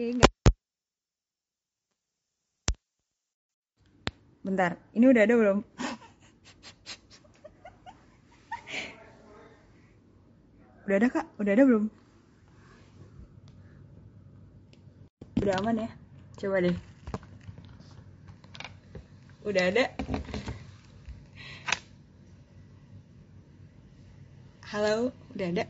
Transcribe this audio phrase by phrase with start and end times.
[0.00, 0.32] Oke, nggak.
[4.40, 5.60] Bentar, ini udah ada belum?
[10.88, 11.28] udah ada kak?
[11.36, 11.92] Udah ada belum?
[15.44, 15.92] Udah aman ya?
[16.40, 16.76] Coba deh.
[19.44, 19.84] Udah ada?
[24.64, 25.68] Halo, udah ada?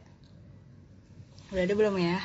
[1.51, 2.23] Udah ada belum ya?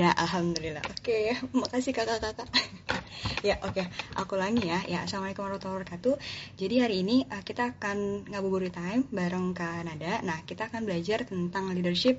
[0.00, 0.80] Udah, alhamdulillah.
[0.96, 2.48] Oke, makasih kakak-kakak.
[3.52, 3.84] ya, oke.
[4.16, 4.80] Aku ulangi ya.
[4.88, 6.16] Ya, assalamualaikum warahmatullahi wabarakatuh.
[6.56, 10.24] Jadi hari ini uh, kita akan ngabuburit time bareng Kanada.
[10.24, 12.16] Nah, kita akan belajar tentang leadership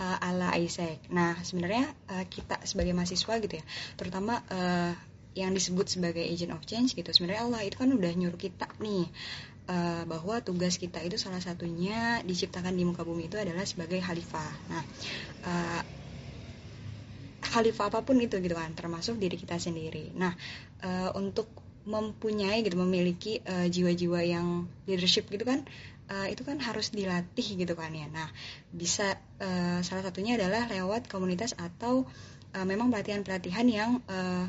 [0.00, 1.12] uh, ala Isaac.
[1.12, 3.64] Nah, sebenarnya uh, kita sebagai mahasiswa gitu ya,
[4.00, 4.96] terutama uh,
[5.36, 7.12] yang disebut sebagai agent of change gitu.
[7.12, 9.12] Sebenarnya Allah itu kan udah nyuruh kita nih
[10.08, 14.50] bahwa tugas kita itu salah satunya diciptakan di muka bumi itu adalah sebagai khalifah.
[14.66, 14.82] Nah,
[17.50, 20.14] khalifah apa pun itu gitu kan, termasuk diri kita sendiri.
[20.14, 20.32] Nah,
[20.86, 21.50] uh, untuk
[21.84, 24.46] mempunyai gitu, memiliki jiwa-jiwa uh, yang
[24.86, 25.66] leadership gitu kan,
[26.12, 28.06] uh, itu kan harus dilatih gitu kan ya.
[28.06, 28.30] Nah,
[28.70, 32.06] bisa uh, salah satunya adalah lewat komunitas atau
[32.54, 34.46] uh, memang pelatihan-pelatihan yang uh,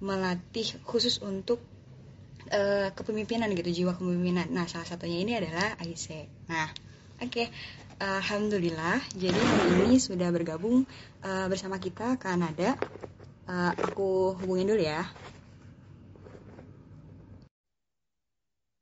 [0.00, 1.60] melatih khusus untuk
[2.50, 6.68] uh, kepemimpinan gitu jiwa kepemimpinan nah salah satunya ini adalah Aisyah nah
[7.20, 7.46] oke okay.
[8.00, 8.96] Alhamdulillah.
[9.12, 10.88] Jadi hari ini sudah bergabung
[11.20, 12.72] uh, bersama kita Kanada.
[13.44, 15.04] Uh, aku hubungin dulu ya.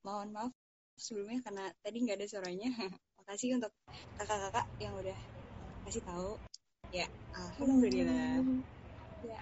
[0.07, 0.53] Mohon maaf
[0.95, 2.71] sebelumnya karena tadi nggak ada suaranya.
[3.19, 3.75] Makasih untuk
[4.15, 5.19] kakak-kakak yang udah
[5.83, 6.39] kasih tahu.
[6.95, 8.39] Ya Alhamdulillah.
[9.27, 9.39] Ya.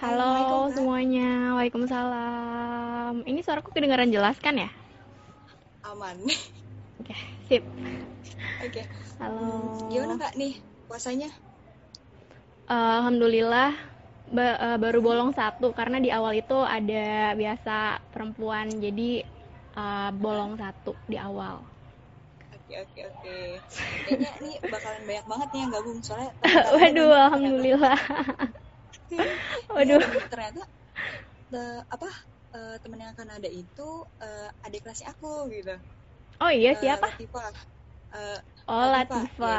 [0.00, 3.28] Halo semuanya, Waalaikumsalam.
[3.28, 4.72] Ini suaraku kedengaran jelas kan ya?
[5.84, 6.16] Aman.
[6.98, 7.14] Oke,
[7.46, 7.62] sip.
[8.62, 8.82] Oke.
[9.22, 9.74] Halo.
[9.86, 10.58] Gimana kak nih
[10.90, 11.30] puasanya?
[12.68, 13.72] Alhamdulillah
[14.28, 19.24] ba uh, baru bolong satu karena di awal itu ada biasa perempuan jadi
[19.72, 21.64] uh, bolong satu di awal.
[22.52, 23.36] Oke oke oke.
[24.04, 26.30] Kayaknya ini bakalan banyak banget nih yang gabung soalnya.
[26.76, 27.98] Waduh, alhamdulillah.
[29.76, 30.02] Waduh.
[30.04, 30.62] Ya, ternyata
[31.48, 32.10] the, apa
[32.52, 35.80] uh, temen yang Kanada itu uh, adik kelasnya aku gitu.
[36.38, 37.10] Oh iya siapa?
[37.10, 37.44] Uh, Latifa.
[38.14, 38.38] Uh,
[38.70, 39.54] oh Latifa.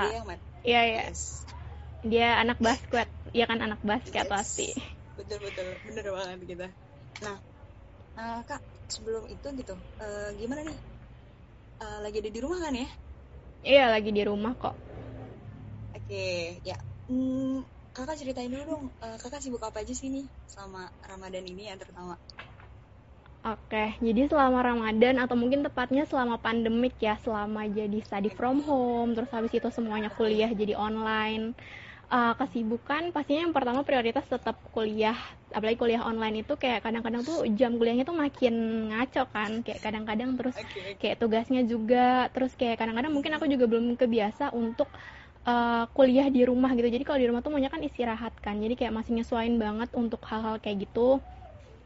[0.64, 1.04] Iya iya.
[1.12, 1.44] Yes.
[2.00, 3.12] Dia anak basket.
[3.36, 4.31] Iya kan anak basket yes.
[4.31, 4.68] pasti.
[5.20, 6.68] Betul betul bener banget kita.
[7.24, 7.38] Nah
[8.16, 10.80] uh, kak sebelum itu gitu uh, gimana nih?
[11.80, 12.90] Uh, lagi ada di rumah kan ya?
[13.64, 14.76] Iya lagi di rumah kok.
[15.92, 16.80] Oke okay, ya.
[17.12, 21.68] Hmm, kakak ceritain dulu dong uh, kakak sibuk apa aja sih nih selama ramadan ini
[21.68, 22.16] yang terutama
[23.40, 29.16] Oke, jadi selama Ramadan atau mungkin tepatnya selama pandemik ya, selama jadi study from home,
[29.16, 31.56] terus habis itu semuanya kuliah jadi online.
[32.12, 35.16] Uh, kesibukan pastinya yang pertama prioritas tetap kuliah,
[35.56, 38.54] apalagi kuliah online itu kayak kadang-kadang tuh jam kuliahnya tuh makin
[38.92, 40.58] ngaco kan, kayak kadang-kadang terus
[41.00, 44.92] kayak tugasnya juga, terus kayak kadang-kadang mungkin aku juga belum kebiasa untuk
[45.48, 48.74] uh, kuliah di rumah gitu jadi kalau di rumah tuh maunya kan istirahat kan jadi
[48.80, 51.22] kayak masih nyesuain banget untuk hal-hal kayak gitu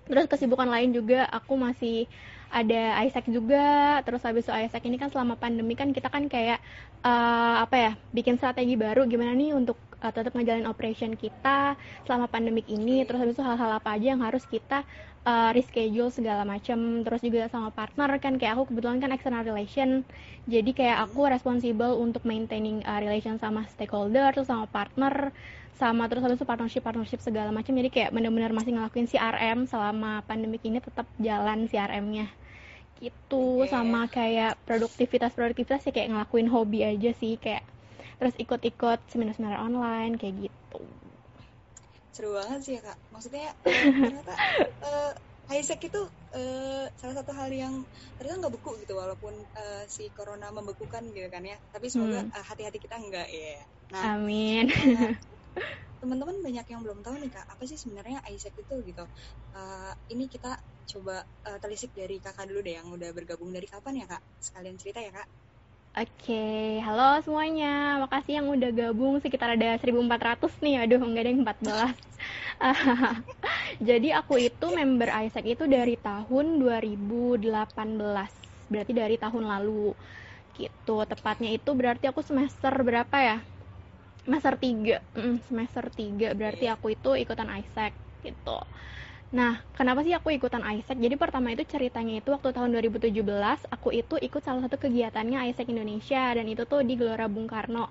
[0.07, 2.07] terus kesibukan lain juga aku masih
[2.53, 3.99] ada Isaac juga.
[4.05, 6.61] Terus habis itu Isaac ini kan selama pandemi kan kita kan kayak
[7.01, 11.73] uh, apa ya bikin strategi baru gimana nih untuk uh, tetap ngejalanin operation kita
[12.05, 13.01] selama pandemik ini.
[13.09, 14.85] Terus habis itu hal-hal apa aja yang harus kita
[15.23, 20.03] uh, reschedule segala macam terus juga sama partner kan kayak aku kebetulan kan external relation
[20.47, 25.31] jadi kayak aku responsible untuk maintaining uh, relation sama stakeholder terus sama partner
[25.73, 30.21] sama terus habis itu partnership partnership segala macam jadi kayak benar-benar masih ngelakuin CRM selama
[30.29, 32.29] pandemik ini tetap jalan CRM-nya
[33.01, 33.73] gitu okay.
[33.73, 37.65] sama kayak produktivitas produktivitas ya kayak ngelakuin hobi aja sih kayak
[38.21, 41.02] terus ikut-ikut seminar-seminar online kayak gitu
[42.13, 42.97] seru banget sih ya kak.
[43.09, 43.47] Maksudnya
[44.05, 44.33] ternyata
[44.85, 45.11] uh,
[45.51, 46.01] Isaac itu
[46.31, 47.83] uh, salah satu hal yang
[48.15, 51.57] ternyata nggak beku gitu walaupun uh, si corona membekukan gitu kan ya.
[51.73, 52.31] Tapi semoga hmm.
[52.31, 53.65] uh, hati-hati kita enggak ya.
[53.91, 54.69] Nah amin.
[54.69, 55.11] nah,
[56.01, 59.03] teman-teman banyak yang belum tahu nih kak apa sih sebenarnya Isaac itu gitu.
[59.51, 63.51] Uh, ini kita coba uh, telisik dari kakak dulu deh yang udah bergabung.
[63.51, 64.21] Dari kapan ya kak?
[64.39, 65.27] Sekalian cerita ya kak
[65.93, 66.81] Oke, okay.
[66.81, 68.01] halo semuanya.
[68.01, 70.81] Makasih yang udah gabung sekitar ada 1400 nih.
[70.81, 71.93] Aduh, enggak ada yang 14.
[73.93, 77.45] Jadi aku itu member Isaac itu dari tahun 2018.
[78.73, 79.93] Berarti dari tahun lalu.
[80.57, 80.97] Gitu.
[81.05, 83.37] Tepatnya itu berarti aku semester berapa ya?
[84.25, 84.97] Semester 3.
[85.13, 87.93] Mm, semester 3 berarti aku itu ikutan Isaac
[88.25, 88.57] gitu.
[89.33, 90.93] Nah, kenapa sih aku ikutan Isaac?
[91.05, 95.67] Jadi pertama itu ceritanya itu waktu tahun 2017 aku itu ikut salah satu kegiatannya Isaac
[95.73, 97.89] Indonesia dan itu tuh di Gelora Bung Karno.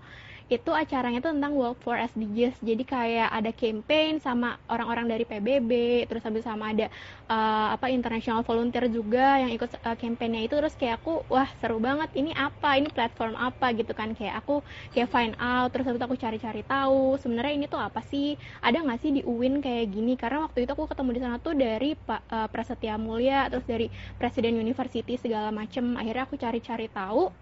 [0.51, 6.05] Itu acaranya tuh tentang Work for SDGs jadi kayak ada campaign sama orang-orang dari PBB
[6.09, 6.89] terus habis sama ada
[7.33, 10.55] uh, apa international volunteer juga yang ikut uh, campaignnya itu.
[10.57, 12.13] Terus kayak aku wah seru banget.
[12.13, 12.77] Ini apa?
[12.77, 13.73] Ini platform apa?
[13.73, 14.13] Gitu kan.
[14.13, 14.61] Kayak aku
[14.93, 18.37] kayak find out terus habis aku cari-cari tahu sebenarnya ini tuh apa sih?
[18.61, 20.15] Ada nggak sih di UIN kayak gini?
[20.15, 23.89] Karena waktu itu aku ketemu di sana tuh dari Pak uh, Prasetya Mulia terus dari
[24.21, 25.97] Presiden University segala macem.
[25.97, 27.33] Akhirnya aku cari-cari tahu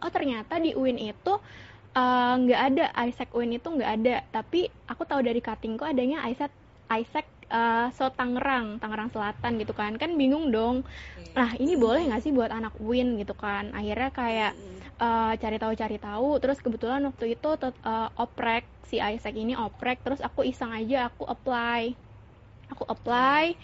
[0.00, 1.36] oh ternyata di UIN itu
[1.79, 4.16] Eh, nggak uh, ada Isaac Win itu nggak ada.
[4.30, 6.52] Tapi aku tahu dari cuttingku adanya Isaac
[6.90, 9.98] Isaac uh, so Tangerang Tangerang Selatan gitu kan.
[9.98, 10.86] Kan bingung dong.
[11.34, 13.74] Nah ini boleh nggak sih buat anak Win gitu kan?
[13.74, 14.52] Akhirnya kayak
[15.02, 16.30] uh, cari tahu cari tahu.
[16.38, 20.02] Terus kebetulan waktu itu uh, oprek si Isaac ini oprek.
[20.06, 21.94] Terus aku iseng aja aku apply.
[22.70, 23.58] Aku apply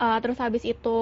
[0.00, 1.00] uh, terus habis itu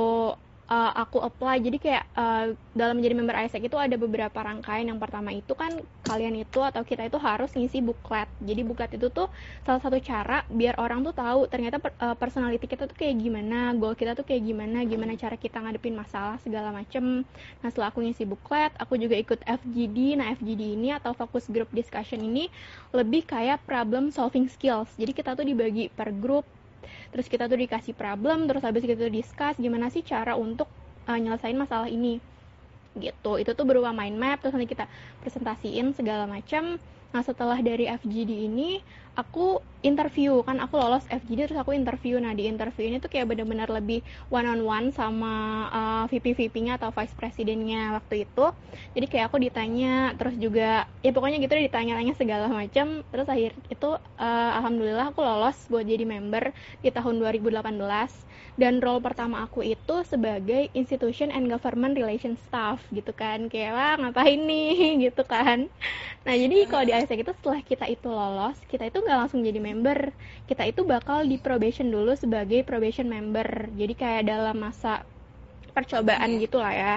[0.69, 1.61] uh, aku apply.
[1.61, 4.87] Jadi kayak uh, dalam menjadi member ISEC itu ada beberapa rangkaian.
[4.89, 5.73] Yang pertama itu kan
[6.05, 8.29] kalian itu atau kita itu harus ngisi buklet.
[8.41, 9.29] Jadi buklet itu tuh
[9.65, 13.73] salah satu cara biar orang tuh tahu ternyata per, uh, personality kita tuh kayak gimana
[13.77, 17.25] goal kita tuh kayak gimana gimana cara kita ngadepin masalah segala macem.
[17.61, 21.69] Nah setelah aku ngisi buklet aku juga ikut FGD nah FGD ini atau focus group
[21.73, 22.49] discussion ini
[22.93, 24.89] lebih kayak problem solving skills.
[24.97, 26.47] Jadi kita tuh dibagi per grup
[27.11, 30.69] terus kita tuh dikasih problem terus habis itu discuss gimana sih cara untuk
[31.09, 32.19] uh, nyelesain masalah ini.
[32.95, 33.33] Gitu.
[33.43, 34.87] Itu tuh berupa mind map terus nanti kita
[35.23, 36.79] presentasiin segala macam.
[37.15, 38.83] Nah setelah dari FGD ini
[39.15, 42.17] aku interview kan aku lolos FGD terus aku interview.
[42.19, 44.01] Nah di interview ini tuh kayak bener-bener lebih
[44.33, 45.33] one on one sama
[45.71, 48.47] uh, VP VP-nya atau vice presidennya waktu itu.
[48.97, 53.91] Jadi kayak aku ditanya terus juga ya pokoknya gitu ditanya-tanya segala macam terus akhir itu
[53.99, 57.63] uh, alhamdulillah aku lolos buat jadi member di tahun 2018
[58.55, 63.51] dan role pertama aku itu sebagai institution and government relation staff gitu kan.
[63.51, 64.95] Kayak wah ngapain nih?
[65.11, 65.67] Gitu kan.
[66.23, 69.59] Nah jadi kalau di ASEC itu setelah kita itu lolos kita itu nggak langsung jadi
[69.59, 70.15] member.
[70.47, 73.75] Kita itu bakal di probation dulu sebagai probation member.
[73.75, 75.03] Jadi kayak dalam masa
[75.75, 76.97] percobaan gitu lah ya.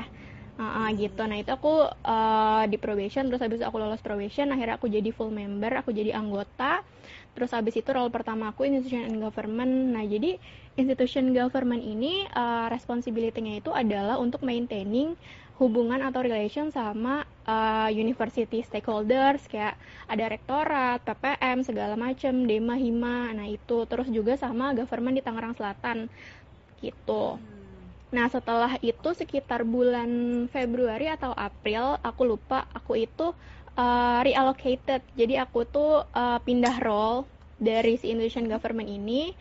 [0.58, 1.22] Uh, uh, gitu.
[1.26, 5.34] Nah itu aku uh, di probation terus habis aku lolos probation akhirnya aku jadi full
[5.34, 6.86] member aku jadi anggota.
[7.38, 9.94] Terus habis itu role pertama aku institution and government.
[9.94, 10.42] Nah jadi
[10.77, 15.17] institution government ini uh, responsibility-nya itu adalah untuk maintaining
[15.57, 19.74] hubungan atau relation sama uh, university stakeholders kayak
[20.05, 25.57] ada rektorat, PPM segala macam, Dema, Hima, nah itu terus juga sama government di Tangerang
[25.57, 26.13] Selatan
[26.77, 27.41] gitu.
[28.13, 33.34] Nah setelah itu sekitar bulan Februari atau April aku lupa aku itu
[33.74, 35.01] uh, reallocated.
[35.17, 37.25] Jadi aku tuh uh, pindah role
[37.57, 39.34] dari si Indonesian Government ini.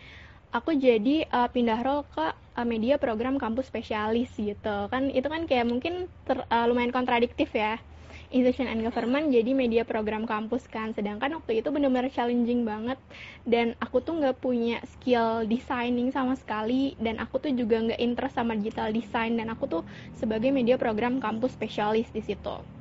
[0.55, 4.77] Aku jadi uh, pindah role ke uh, media program kampus spesialis gitu.
[4.89, 7.79] Kan itu kan kayak mungkin ter, uh, lumayan kontradiktif ya.
[8.27, 10.91] Institution and Government jadi media program kampus kan.
[10.91, 12.99] Sedangkan waktu itu benar-benar challenging banget.
[13.47, 16.99] Dan aku tuh nggak punya skill designing sama sekali.
[16.99, 19.39] Dan aku tuh juga nggak interest sama digital design.
[19.39, 19.83] Dan aku tuh
[20.19, 22.76] sebagai media program kampus spesialis di situ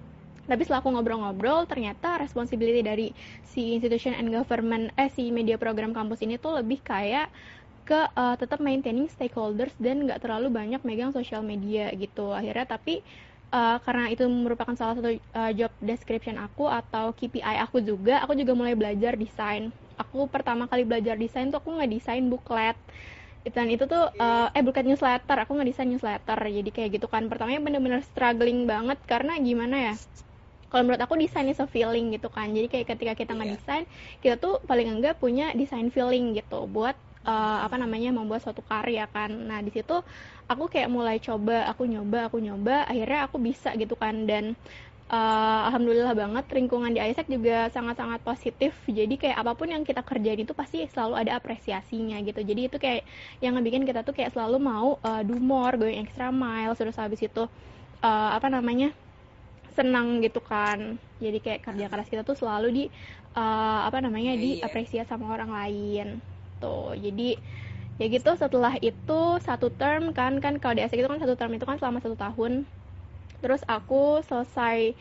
[0.45, 3.07] tapi setelah aku ngobrol-ngobrol ternyata responsibility dari
[3.41, 7.33] si institution and government eh si media program kampus ini tuh lebih kayak
[7.85, 12.33] ke uh, tetap maintaining stakeholders dan nggak terlalu banyak megang sosial media gitu.
[12.33, 13.05] Akhirnya tapi
[13.53, 18.33] uh, karena itu merupakan salah satu uh, job description aku atau KPI aku juga aku
[18.33, 19.69] juga mulai belajar desain.
[20.01, 22.75] Aku pertama kali belajar desain tuh aku nggak desain booklet.
[23.45, 25.37] Dan itu tuh uh, eh bukan newsletter.
[25.45, 26.37] Aku nggak desain newsletter.
[26.41, 27.29] Jadi kayak gitu kan.
[27.29, 29.95] Pertamanya bener-bener struggling banget karena gimana ya
[30.75, 32.51] kalau menurut aku desain is a feeling gitu kan.
[32.51, 33.39] Jadi kayak ketika kita yeah.
[33.39, 33.83] ngedesain
[34.19, 39.07] kita tuh paling enggak punya desain feeling gitu buat uh, apa namanya membuat suatu karya
[39.07, 39.31] kan.
[39.31, 40.03] Nah di situ
[40.51, 44.27] aku kayak mulai coba aku nyoba aku nyoba akhirnya aku bisa gitu kan.
[44.27, 44.59] Dan
[45.07, 48.75] uh, alhamdulillah banget lingkungan di ISEC juga sangat-sangat positif.
[48.83, 52.43] Jadi kayak apa pun yang kita kerjain itu pasti selalu ada apresiasinya gitu.
[52.43, 53.07] Jadi itu kayak
[53.39, 57.23] yang ngebikin kita tuh kayak selalu mau uh, do more going extra mile terus habis
[57.23, 57.47] itu
[58.03, 58.91] uh, apa namanya
[59.75, 60.95] senang gitu kan.
[61.19, 62.83] Jadi kayak kerja keras kita tuh selalu di
[63.35, 64.51] uh, apa namanya yeah, iya.
[64.63, 66.07] diapresiasi sama orang lain.
[66.63, 67.37] Tuh jadi
[67.99, 68.31] ya gitu.
[68.39, 71.77] Setelah itu satu term kan kan kalau di ASEC itu kan satu term itu kan
[71.77, 72.63] selama satu tahun.
[73.43, 74.95] Terus aku selesai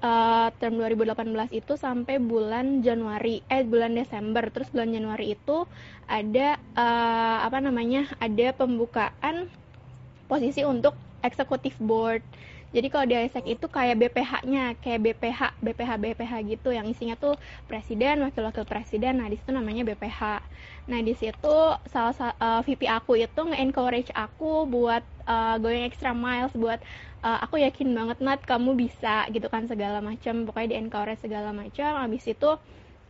[0.00, 4.48] uh, term 2018 itu sampai bulan Januari eh bulan Desember.
[4.54, 5.66] Terus bulan Januari itu
[6.06, 9.50] ada uh, apa namanya ada pembukaan
[10.30, 12.24] posisi untuk executive board
[12.72, 17.36] jadi kalau di ISEC itu kayak BPH-nya, kayak BPH, BPH, BPH gitu yang isinya tuh
[17.68, 19.20] presiden, wakil-wakil presiden.
[19.20, 20.40] Nah, di situ namanya BPH.
[20.88, 26.16] Nah, di situ salah uh, eh, VP aku itu nge-encourage aku buat uh, going extra
[26.16, 26.80] miles buat
[27.20, 30.48] uh, aku yakin banget Nat kamu bisa gitu kan segala macam.
[30.48, 32.08] Pokoknya di encourage segala macam.
[32.08, 32.56] Habis itu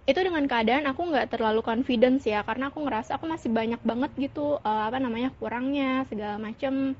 [0.02, 4.10] itu dengan keadaan aku nggak terlalu confidence ya karena aku ngerasa aku masih banyak banget
[4.18, 6.98] gitu uh, apa namanya kurangnya segala macam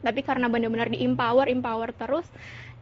[0.00, 2.26] tapi karena benar-benar di empower empower terus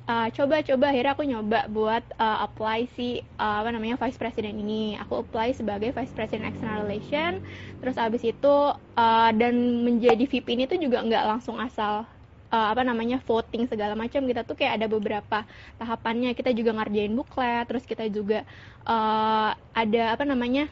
[0.06, 4.56] uh, coba coba akhirnya aku nyoba buat uh, apply si uh, apa namanya vice president
[4.56, 4.96] ini.
[5.02, 7.42] Aku apply sebagai vice president external relation
[7.82, 8.54] terus abis itu
[8.96, 9.54] uh, dan
[9.84, 12.06] menjadi VP ini tuh juga nggak langsung asal
[12.50, 15.44] uh, apa namanya voting segala macam kita tuh kayak ada beberapa
[15.76, 16.32] tahapannya.
[16.32, 18.46] Kita juga ngerjain buklet terus kita juga
[18.86, 20.70] uh, ada apa namanya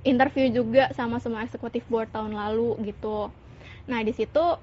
[0.00, 3.28] interview juga sama semua executive board tahun lalu gitu.
[3.84, 4.56] Nah di situ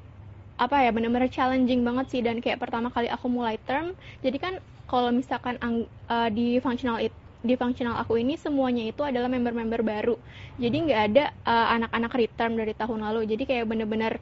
[0.58, 2.22] apa ya benar-benar challenging banget sih.
[2.26, 3.94] Dan kayak pertama kali aku mulai term
[4.26, 4.54] jadi kan
[4.88, 5.60] kalau misalkan
[6.08, 7.12] uh, di functional it,
[7.44, 10.16] di functional aku ini semuanya itu adalah member-member baru.
[10.58, 13.28] Jadi nggak ada uh, anak-anak return dari tahun lalu.
[13.28, 14.18] Jadi kayak bener-bener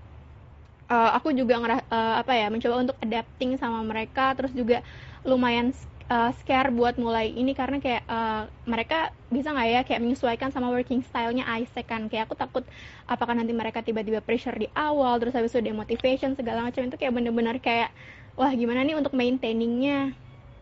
[0.90, 4.82] uh, aku juga ngerah, uh, apa ya mencoba untuk adapting sama mereka terus juga
[5.26, 5.74] lumayan
[6.10, 10.70] uh, scare buat mulai ini karena kayak uh, mereka bisa nggak ya kayak menyesuaikan sama
[10.70, 12.08] working stylenya Isaac kan?
[12.08, 12.64] Kayak aku takut
[13.10, 17.14] apakah nanti mereka tiba-tiba pressure di awal terus habis itu demotivation segala macam itu kayak
[17.14, 17.90] bener-bener kayak
[18.38, 20.14] wah gimana nih untuk maintainingnya?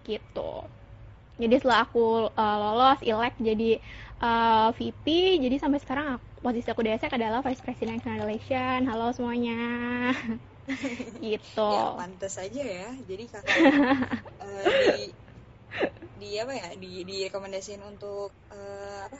[0.07, 0.53] Gitu.
[1.33, 3.81] Jadi setelah aku uh, lolos elect jadi
[4.21, 9.12] uh, VP jadi sampai sekarang aku, posisi aku di Isaac adalah Vice President Relation halo
[9.12, 9.59] semuanya.
[11.19, 11.71] Gitu.
[11.75, 12.89] Ya pantas aja ya.
[13.03, 13.57] Jadi kakak
[14.47, 14.63] uh,
[14.95, 15.12] di
[16.22, 16.68] di apa ya?
[16.77, 19.20] Di di rekomendasiin untuk uh, apa?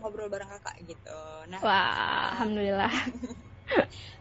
[0.00, 1.20] Ngobrol bareng kakak gitu.
[1.52, 2.92] Nah wah uh, alhamdulillah.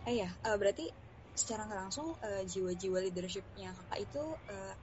[0.07, 0.87] Eh ya uh, berarti
[1.35, 4.73] secara nggak langsung uh, jiwa-jiwa leadershipnya kakak itu uh,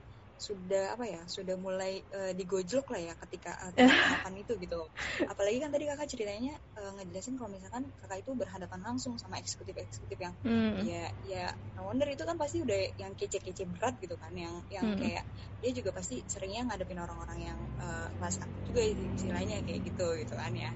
[0.41, 4.89] sudah apa ya sudah mulai uh, digojlok lah ya ketika uh, tahapan itu gitu
[5.29, 9.77] apalagi kan tadi kakak ceritanya uh, ngejelasin kalau misalkan kakak itu berhadapan langsung sama eksekutif
[9.77, 10.81] eksekutif yang hmm.
[10.81, 11.45] ya ya
[11.77, 14.97] no wonder itu kan pasti udah yang kece-kece berat gitu kan yang yang hmm.
[14.97, 15.23] kayak
[15.61, 20.57] dia juga pasti seringnya ngadepin orang-orang yang uh, kelas juga istilahnya kayak gitu gitu kan
[20.57, 20.73] ya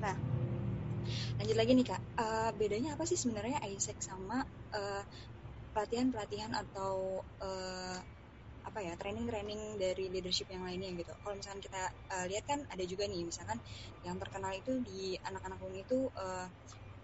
[0.00, 0.16] nah
[1.36, 5.04] lanjut lagi nih kak uh, bedanya apa sih sebenarnya Isaac sama uh,
[5.76, 7.98] pelatihan-pelatihan atau uh,
[8.64, 11.12] apa ya training-training dari leadership yang lainnya gitu.
[11.20, 13.60] Kalau misalkan kita uh, lihat kan ada juga nih misalkan
[14.02, 16.48] yang terkenal itu di anak-anak uni itu uh,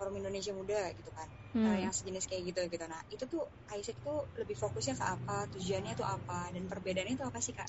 [0.01, 1.67] Forum Indonesia Muda gitu kan, hmm.
[1.69, 2.85] uh, yang sejenis kayak gitu gitu.
[2.89, 3.45] Nah itu tuh
[3.77, 7.69] Isaac tuh lebih fokusnya ke apa, tujuannya tuh apa, dan perbedaannya itu apa sih kak?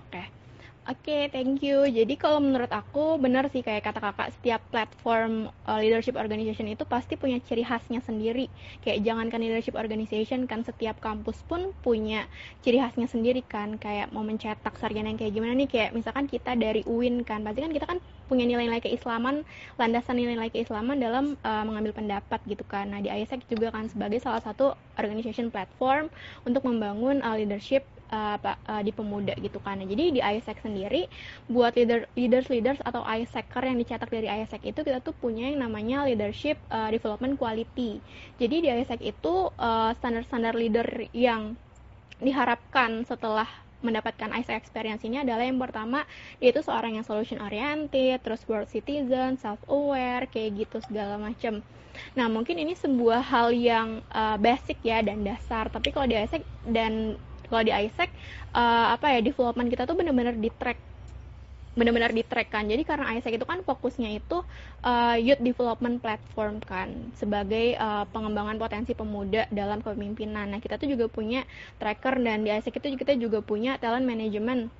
[0.00, 0.08] Oke.
[0.08, 0.26] Okay.
[0.84, 1.88] Oke, okay, thank you.
[1.88, 6.84] Jadi kalau menurut aku benar sih kayak kata kakak, setiap platform uh, leadership organization itu
[6.84, 8.52] pasti punya ciri khasnya sendiri.
[8.84, 12.28] Kayak jangankan leadership organization kan setiap kampus pun punya
[12.60, 13.80] ciri khasnya sendiri kan.
[13.80, 15.72] Kayak mau mencetak sarjana yang kayak gimana nih?
[15.72, 17.98] Kayak misalkan kita dari UIN kan, pasti kan kita kan
[18.28, 19.40] punya nilai-nilai keislaman,
[19.80, 22.92] landasan nilai-nilai keislaman dalam uh, mengambil pendapat gitu kan.
[22.92, 26.12] Nah di ISEC juga kan sebagai salah satu organization platform
[26.44, 29.80] untuk membangun uh, leadership uh, uh, di pemuda gitu kan.
[29.80, 31.06] Nah, jadi di ISEC sendiri
[31.48, 35.64] buat leader leaders leaders atau ISECer yang dicetak dari ISEC itu kita tuh punya yang
[35.64, 38.00] namanya leadership uh, development quality.
[38.36, 39.48] Jadi di ISEC itu
[40.00, 41.54] standar-standar leader yang
[42.22, 43.46] diharapkan setelah
[43.84, 46.08] mendapatkan ISEC experience ini adalah yang pertama
[46.40, 51.60] yaitu seorang yang solution oriented, terus world citizen, self aware, kayak gitu segala macam.
[52.18, 56.42] Nah, mungkin ini sebuah hal yang uh, basic ya dan dasar, tapi kalau di ISEC
[56.66, 57.14] dan
[57.54, 58.10] kalau di ISEC
[58.50, 60.74] uh, apa ya development kita tuh benar-benar di track.
[61.78, 62.66] Benar-benar di track kan.
[62.66, 64.42] Jadi karena ISEC itu kan fokusnya itu
[64.82, 66.90] uh, youth development platform kan.
[67.14, 70.50] Sebagai uh, pengembangan potensi pemuda dalam kepemimpinan.
[70.50, 71.46] Nah kita tuh juga punya
[71.78, 74.70] tracker dan di ISEC itu kita juga punya talent management.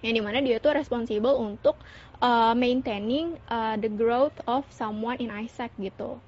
[0.00, 1.76] Yang di mana dia tuh responsible untuk
[2.24, 6.20] uh, maintaining uh, the growth of someone in ISEC gitu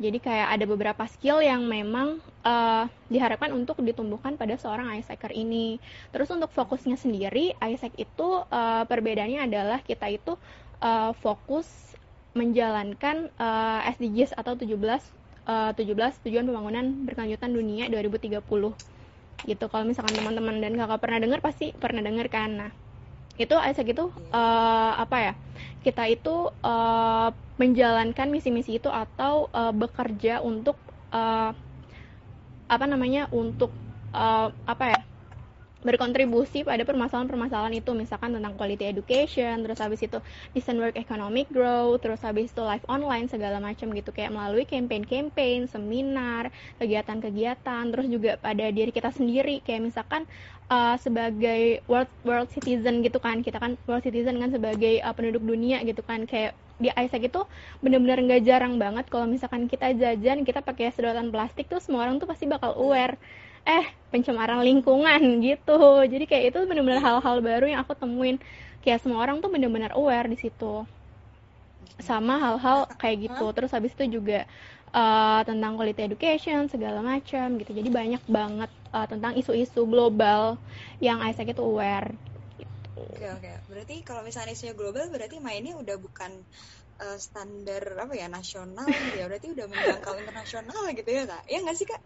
[0.00, 5.76] jadi kayak ada beberapa skill yang memang uh, diharapkan untuk ditumbuhkan pada seorang ISECer ini.
[6.08, 10.40] Terus untuk fokusnya sendiri, ISEC itu uh, perbedaannya adalah kita itu
[10.80, 11.68] uh, fokus
[12.32, 14.72] menjalankan uh, SDGs atau 17
[15.44, 18.40] uh, 17 tujuan pembangunan berkelanjutan dunia 2030
[19.44, 19.64] gitu.
[19.68, 22.50] Kalau misalkan teman-teman dan kakak pernah dengar pasti pernah dengar kan.
[22.56, 22.72] Nah
[23.46, 25.32] itu ISEC itu uh, apa ya
[25.80, 30.76] kita itu uh, menjalankan misi-misi itu atau uh, bekerja untuk
[31.12, 31.52] uh,
[32.70, 33.72] apa namanya untuk
[34.12, 35.00] uh, apa ya
[35.80, 37.96] berkontribusi pada permasalahan-permasalahan itu.
[37.96, 40.20] Misalkan tentang quality education terus habis itu
[40.52, 44.12] decent work economic growth terus habis itu live online segala macam gitu.
[44.12, 49.64] Kayak melalui campaign-campaign seminar kegiatan-kegiatan terus juga pada diri kita sendiri.
[49.64, 50.28] Kayak misalkan
[50.70, 53.42] uh, sebagai world world citizen gitu kan.
[53.42, 56.24] Kita kan world citizen kan sebagai uh, penduduk dunia gitu kan.
[56.24, 57.42] Kayak di Isaac itu
[57.84, 62.16] bener-bener nggak jarang banget kalau misalkan kita jajan kita pakai sedotan plastik tuh semua orang
[62.22, 63.18] tuh pasti bakal aware.
[63.68, 66.06] Eh pencemaran lingkungan gitu.
[66.06, 68.38] Jadi kayak itu benar-benar hal-hal baru yang aku temuin.
[68.80, 70.86] Kayak semua orang tuh benar-benar aware di situ.
[72.00, 73.46] Sama hal-hal kayak gitu.
[73.52, 74.48] Terus habis itu juga
[74.94, 80.58] uh, tentang quality education segala macam gitu jadi banyak banget uh, tentang isu-isu global
[80.98, 82.14] yang Isaac itu aware
[82.58, 82.76] gitu.
[83.00, 83.52] Oke oke.
[83.72, 86.32] Berarti kalau misalnya isunya global berarti mainnya udah bukan
[87.00, 91.42] uh, standar apa ya nasional ya berarti udah menjangkau internasional gitu ya kak?
[91.48, 92.00] Ya nggak sih kak?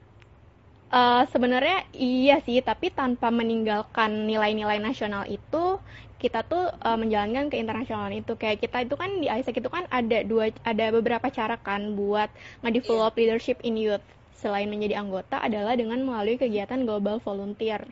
[0.95, 5.83] Uh, sebenarnya iya sih, tapi tanpa meninggalkan nilai-nilai nasional itu,
[6.25, 8.33] kita tuh uh, menjalankan ke internasional itu.
[8.41, 12.33] Kayak kita itu kan di ISEC itu kan ada dua, ada beberapa cara kan buat
[12.65, 13.21] nge-develop yeah.
[13.21, 14.05] leadership in youth.
[14.33, 17.85] Selain menjadi anggota adalah dengan melalui kegiatan global volunteer.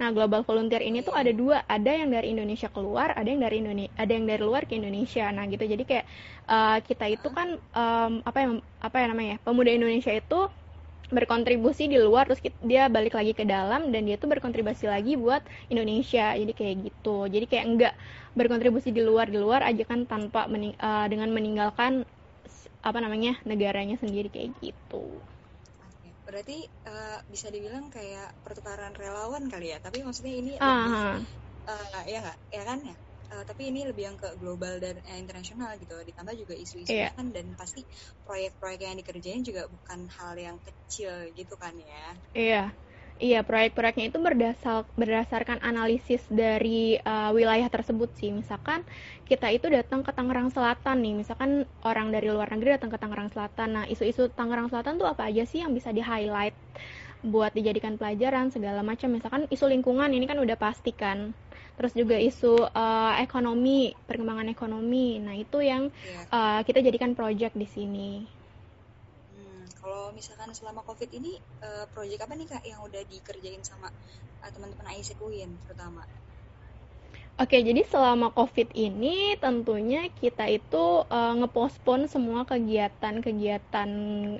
[0.00, 3.60] Nah, global volunteer ini tuh ada dua, ada yang dari Indonesia keluar, ada yang dari
[3.60, 5.28] Indonesia, ada yang dari luar ke Indonesia.
[5.28, 5.60] Nah, gitu.
[5.66, 6.06] Jadi kayak
[6.48, 9.36] uh, kita itu kan um, apa yang apa ya namanya?
[9.44, 10.40] Pemuda Indonesia itu
[11.10, 15.42] berkontribusi di luar terus dia balik lagi ke dalam dan dia tuh berkontribusi lagi buat
[15.68, 16.32] Indonesia.
[16.34, 17.26] Jadi kayak gitu.
[17.26, 17.94] Jadi kayak enggak
[18.38, 22.06] berkontribusi di luar di luar aja kan tanpa mening uh, dengan meninggalkan
[22.80, 25.04] apa namanya negaranya sendiri kayak gitu.
[26.24, 29.82] Berarti uh, bisa dibilang kayak pertukaran relawan kali ya?
[29.82, 31.14] Tapi maksudnya ini uh -huh.
[31.66, 32.38] uh, ya nggak?
[32.54, 32.96] Ya kan ya
[33.30, 37.14] uh, tapi ini lebih yang ke global dan uh, internasional gitu ditambah juga isu-isu yeah.
[37.14, 37.86] kan dan pasti
[38.26, 42.68] proyek-proyek yang dikerjain juga bukan hal yang kecil gitu kan ya iya yeah.
[43.20, 48.32] Iya, proyek-proyeknya itu berdasar, berdasarkan analisis dari uh, wilayah tersebut sih.
[48.32, 48.80] Misalkan
[49.28, 53.28] kita itu datang ke Tangerang Selatan nih, misalkan orang dari luar negeri datang ke Tangerang
[53.28, 53.76] Selatan.
[53.76, 56.56] Nah, isu-isu Tangerang Selatan tuh apa aja sih yang bisa di-highlight
[57.20, 59.12] buat dijadikan pelajaran segala macam.
[59.12, 61.36] Misalkan isu lingkungan ini kan udah pasti kan
[61.80, 65.88] terus juga isu uh, ekonomi perkembangan ekonomi nah itu yang.
[65.88, 66.20] Iya.
[66.28, 68.10] uh, kita jadikan project di sini
[69.32, 73.88] hmm, kalau misalkan selama covid ini uh, project apa nih kak yang udah dikerjain sama
[74.44, 76.04] uh, teman-teman IC UIN terutama
[77.40, 83.90] Oke, jadi selama COVID ini tentunya kita itu uh, ngepospon semua kegiatan-kegiatan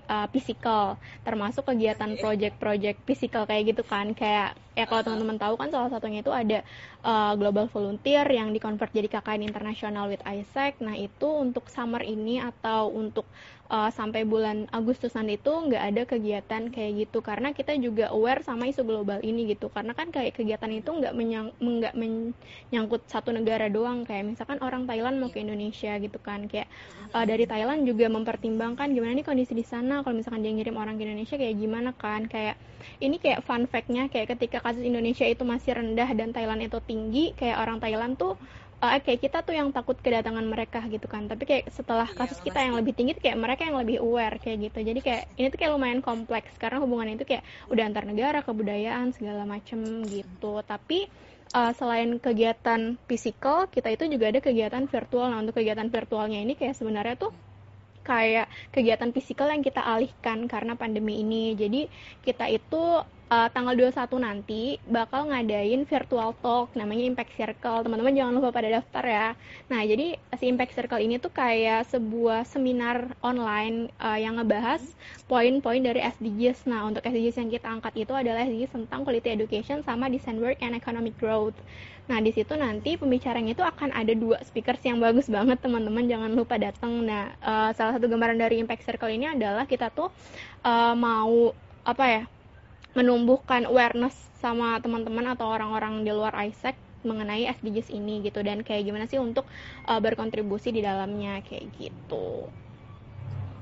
[0.05, 4.13] uh, fisikal, termasuk kegiatan project-project fisikal kayak gitu kan.
[4.13, 6.63] Kayak ya kalau teman-teman tahu kan salah satunya itu ada
[7.03, 10.79] uh, Global Volunteer yang dikonvert jadi KKN Internasional with Isaac.
[10.79, 13.27] Nah, itu untuk summer ini atau untuk
[13.71, 17.19] uh, sampai bulan Agustusan itu nggak ada kegiatan kayak gitu.
[17.25, 19.73] Karena kita juga aware sama isu global ini gitu.
[19.73, 24.07] Karena kan kayak kegiatan itu nggak menyang nggak menyangkut satu negara doang.
[24.07, 26.47] Kayak misalkan orang Thailand mau ke Indonesia gitu kan.
[26.47, 26.71] Kayak
[27.11, 30.07] uh, dari Thailand juga mempertimbangkan gimana nih kondisi di sana.
[30.07, 32.31] Kalau misalkan dia ngirim orang ke Indonesia kayak gimana kan.
[32.31, 32.61] Kayak
[33.01, 37.33] ini kayak fun fact-nya kayak ketika kasus Indonesia itu masih rendah dan Thailand itu tinggi
[37.35, 38.37] kayak orang Thailand tuh
[38.81, 41.29] uh, kayak kita tuh yang takut kedatangan mereka gitu kan.
[41.29, 44.73] Tapi kayak setelah iya, kasus kita yang lebih tinggi kayak mereka yang lebih aware kayak
[44.73, 44.79] gitu.
[44.83, 46.51] Jadi kayak ini tuh kayak lumayan kompleks.
[46.57, 50.65] Karena hubungan itu kayak udah antar negara kebudayaan segala macem gitu.
[50.65, 51.07] Tapi
[51.53, 55.29] uh, selain kegiatan fisikal kita itu juga ada kegiatan virtual.
[55.31, 57.33] Nah untuk kegiatan virtualnya ini kayak sebenarnya tuh
[58.11, 61.87] kayak kegiatan fisikal yang kita alihkan karena pandemi ini jadi
[62.27, 67.87] kita itu uh, tanggal 21 nanti bakal ngadain virtual talk namanya Impact Circle.
[67.87, 69.29] Teman-teman jangan lupa pada daftar ya.
[69.71, 74.83] Nah, jadi si Impact Circle ini tuh kayak sebuah seminar online uh, yang ngebahas
[75.31, 76.67] poin-poin dari SDGs.
[76.67, 80.59] Nah, untuk SDGs yang kita angkat itu adalah SDGs tentang quality education sama decent work
[80.61, 81.57] and economic growth.
[82.11, 86.11] Nah, di situ nanti pembicaranya itu akan ada dua speakers yang bagus banget, teman-teman.
[86.11, 87.07] Jangan lupa datang.
[87.07, 90.11] Nah, uh, salah satu gambaran dari Impact Circle ini adalah kita tuh
[90.67, 91.55] uh, mau
[91.87, 92.23] apa ya?
[92.91, 96.75] menumbuhkan awareness sama teman-teman atau orang-orang di luar Isaac
[97.07, 99.47] mengenai SDGs ini gitu dan kayak gimana sih untuk
[99.89, 102.51] uh, berkontribusi di dalamnya kayak gitu.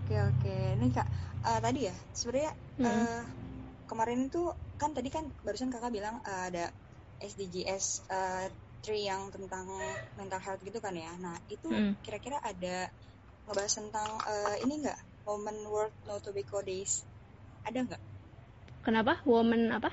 [0.01, 1.07] Oke oke, ini kak
[1.45, 2.89] uh, tadi ya sebenarnya hmm.
[2.89, 3.23] uh,
[3.87, 6.73] kemarin itu kan tadi kan barusan kakak bilang uh, ada
[7.19, 8.47] SDGs uh,
[8.83, 9.67] tree yang tentang
[10.15, 11.11] mental health gitu kan ya.
[11.19, 11.99] Nah itu hmm.
[12.03, 12.89] kira-kira ada
[13.47, 17.05] ngebahas tentang uh, ini enggak Women World No Tobacco Days
[17.69, 18.03] ada nggak?
[18.81, 19.21] Kenapa?
[19.29, 19.93] Woman apa?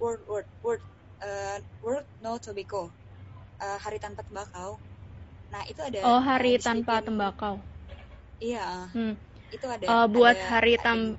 [0.00, 0.82] Word word word
[1.20, 2.88] uh, word no tobacco.
[3.60, 4.80] Uh, hari tanpa tembakau.
[5.48, 7.60] Nah, itu ada Oh, hari uh, tanpa tembakau.
[8.40, 8.92] Iya.
[8.92, 9.16] Hmm.
[9.48, 11.16] Itu ada uh, buat ada, hari tam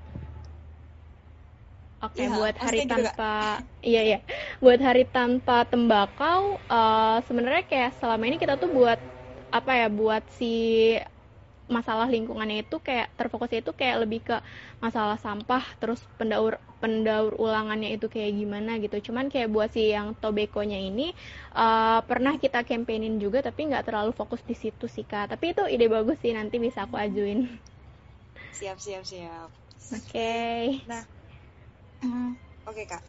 [1.97, 4.19] Oke, okay, ya, buat hari tanpa iya ya.
[4.62, 9.01] Buat hari tanpa tembakau uh, sebenarnya kayak selama ini kita tuh buat
[9.49, 9.88] apa ya?
[9.89, 10.93] Buat si
[11.67, 14.39] masalah lingkungannya itu kayak terfokusnya itu kayak lebih ke
[14.79, 20.15] masalah sampah terus pendaur pendaur ulangannya itu kayak gimana gitu cuman kayak buat si yang
[20.15, 21.12] tobekonya ini
[21.51, 25.67] uh, pernah kita campaignin juga tapi nggak terlalu fokus di situ sih kak tapi itu
[25.67, 27.51] ide bagus sih nanti bisa aku ajuin
[28.55, 29.51] siap siap siap
[29.91, 30.88] oke okay.
[30.88, 31.16] nah Hmm,
[32.67, 33.03] oke okay, kak.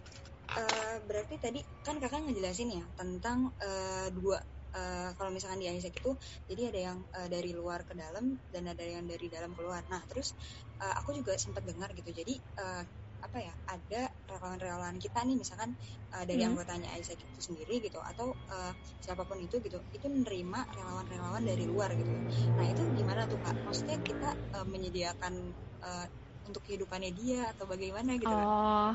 [0.49, 4.41] Uh, berarti tadi kan kakak ngejelasin ya tentang uh, dua
[4.73, 6.17] uh, kalau misalkan di Isaac itu
[6.49, 9.85] jadi ada yang uh, dari luar ke dalam dan ada yang dari dalam keluar.
[9.93, 10.33] Nah terus
[10.81, 12.11] uh, aku juga sempat dengar gitu.
[12.17, 12.83] Jadi uh,
[13.19, 15.75] apa ya ada relawan-relawan kita nih misalkan
[16.15, 16.55] uh, dari hmm.
[16.55, 18.73] anggotanya Isaac itu sendiri gitu atau uh,
[19.03, 22.15] siapa pun itu gitu itu menerima relawan-relawan dari luar gitu.
[22.55, 23.59] Nah itu gimana tuh kak?
[23.67, 25.35] Maksudnya kita uh, menyediakan
[25.83, 26.07] uh,
[26.49, 28.47] untuk kehidupannya dia atau bagaimana gitu kan?
[28.49, 28.93] oh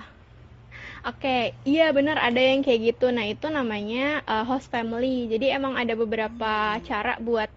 [1.03, 1.43] Oke, okay.
[1.67, 3.11] iya benar ada yang kayak gitu.
[3.11, 5.27] Nah itu namanya uh, host family.
[5.27, 6.81] Jadi emang ada beberapa hmm.
[6.87, 7.51] cara buat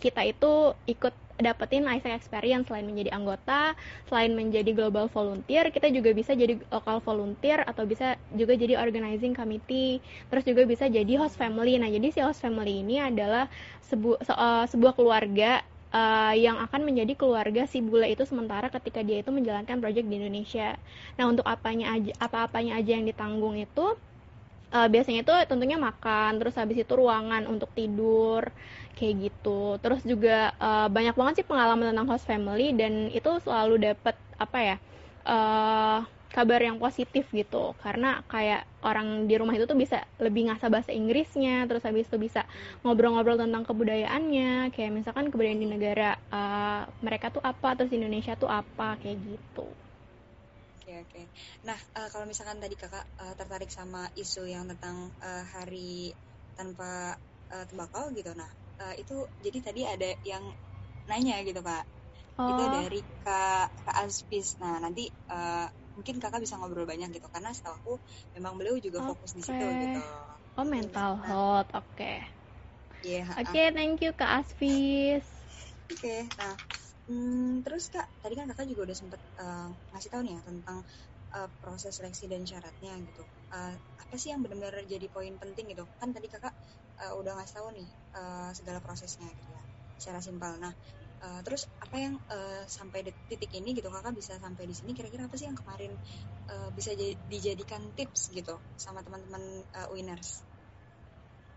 [0.00, 3.76] kita itu ikut dapetin Isaac Experience selain menjadi anggota,
[4.08, 9.36] selain menjadi global volunteer, kita juga bisa jadi local volunteer atau bisa juga jadi organizing
[9.36, 10.00] committee,
[10.32, 11.76] terus juga bisa jadi host family.
[11.76, 13.52] Nah, jadi si host family ini adalah
[13.84, 15.60] sebu uh, sebuah keluarga
[15.96, 20.20] uh, yang akan menjadi keluarga si bule itu sementara ketika dia itu menjalankan proyek di
[20.20, 20.76] Indonesia.
[21.16, 23.96] Nah, untuk apanya aja apa-apanya aja yang ditanggung itu
[24.76, 28.52] uh, biasanya itu tentunya makan, terus habis itu ruangan untuk tidur
[28.96, 29.80] kayak gitu.
[29.80, 34.58] Terus juga uh, banyak banget sih pengalaman tentang host family dan itu selalu dapat apa
[34.60, 34.76] ya?
[35.26, 36.00] Uh,
[36.32, 37.74] kabar yang positif gitu.
[37.82, 42.18] Karena kayak orang di rumah itu tuh bisa lebih ngasah bahasa Inggrisnya terus habis itu
[42.18, 42.44] bisa
[42.82, 44.70] ngobrol-ngobrol tentang kebudayaannya.
[44.74, 49.18] Kayak misalkan kebudayaan di negara uh, mereka tuh apa terus di Indonesia tuh apa kayak
[49.22, 49.66] gitu.
[50.82, 51.22] Oke oke.
[51.66, 56.14] Nah uh, kalau misalkan tadi kakak uh, tertarik sama isu yang tentang uh, hari
[56.56, 57.20] tanpa
[57.52, 58.48] uh, tembakau gitu nah
[58.80, 60.44] uh, itu jadi tadi ada yang
[61.06, 61.84] nanya gitu kak
[62.40, 62.50] oh.
[62.50, 67.50] itu dari kak kak Aspis nah nanti uh, mungkin kakak bisa ngobrol banyak gitu karena
[67.56, 67.92] setahu aku
[68.36, 69.08] memang beliau juga okay.
[69.16, 70.00] fokus di situ gitu.
[70.56, 71.70] Oh mental nah, health.
[71.72, 71.96] Oke.
[71.96, 72.16] Okay.
[73.04, 75.24] yeah, oke okay, thank you kak Asfis.
[75.88, 76.54] Oke okay, nah
[77.08, 80.78] hmm, terus kak tadi kan kakak juga udah sempet uh, ngasih tahu nih ya tentang
[81.32, 83.24] uh, proses seleksi dan syaratnya gitu.
[83.48, 85.88] Uh, apa sih yang benar-benar jadi poin penting gitu?
[85.96, 86.52] Kan tadi kakak
[87.00, 87.88] uh, udah ngasih tahu nih
[88.20, 89.64] uh, segala prosesnya gitu ya
[89.96, 90.60] secara simpel.
[90.60, 90.76] Nah
[91.16, 95.24] Uh, terus apa yang uh, sampai titik ini gitu kakak bisa sampai di sini kira-kira
[95.24, 95.96] apa sih yang kemarin
[96.52, 96.92] uh, bisa
[97.32, 100.44] dijadikan tips gitu sama teman-teman uh, winners?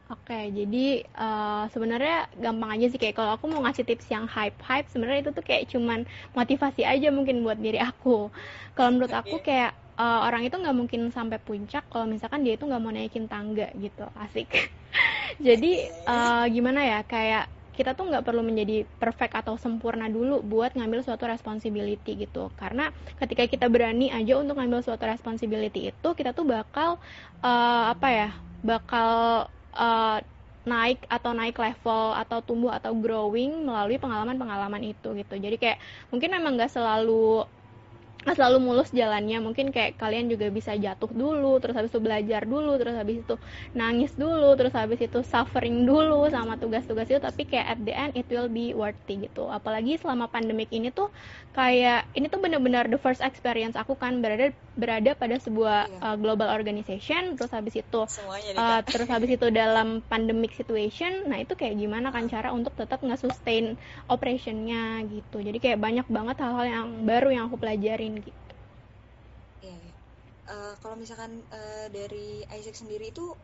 [0.09, 4.25] Oke, okay, jadi uh, sebenarnya gampang aja sih kayak kalau aku mau ngasih tips yang
[4.25, 6.01] hype-hype sebenarnya itu tuh kayak cuman
[6.33, 8.33] motivasi aja mungkin buat diri aku.
[8.73, 12.65] Kalau menurut aku kayak uh, orang itu nggak mungkin sampai puncak kalau misalkan dia itu
[12.65, 14.73] nggak mau naikin tangga gitu, asik.
[15.45, 17.45] jadi uh, gimana ya kayak
[17.79, 22.51] kita tuh nggak perlu menjadi perfect atau sempurna dulu buat ngambil suatu responsibility gitu.
[22.59, 22.91] Karena
[23.23, 26.99] ketika kita berani aja untuk ngambil suatu responsibility itu kita tuh bakal
[27.39, 29.11] uh, apa ya bakal
[29.79, 30.19] uh,
[30.67, 35.39] naik atau naik level atau tumbuh atau growing melalui pengalaman-pengalaman itu gitu.
[35.39, 35.79] Jadi kayak
[36.11, 37.47] mungkin memang nggak selalu
[38.27, 42.75] selalu mulus jalannya mungkin kayak kalian juga bisa jatuh dulu terus habis itu belajar dulu
[42.75, 43.35] terus habis itu
[43.71, 48.11] nangis dulu terus habis itu suffering dulu sama tugas-tugas itu tapi kayak at the end
[48.19, 49.47] it will be worthy gitu.
[49.47, 51.07] Apalagi selama pandemik ini tuh
[51.55, 55.99] kayak ini tuh bener-bener the first experience aku kan berada berada pada sebuah iya.
[55.99, 58.01] uh, global organization terus habis itu
[58.55, 62.99] uh, terus habis itu dalam pandemic situation nah itu kayak gimana kan cara untuk tetap
[63.03, 63.79] nge-sustain
[64.11, 65.39] operationnya gitu.
[65.39, 68.41] Jadi kayak banyak banget hal-hal yang baru yang aku pelajari lain gitu.
[69.61, 69.77] Iya.
[69.77, 69.93] iya.
[70.49, 73.37] Uh, kalau misalkan uh, dari Isaac sendiri itu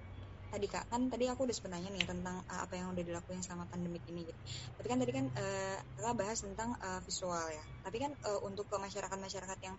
[0.49, 3.69] tadi kak kan tadi aku udah sebenarnya nih tentang uh, apa yang udah dilakuin selama
[3.69, 4.41] pandemik ini gitu.
[4.81, 7.63] Tapi kan tadi kan uh, bahas tentang uh, visual ya.
[7.85, 9.77] Tapi kan uh, untuk ke masyarakat masyarakat yang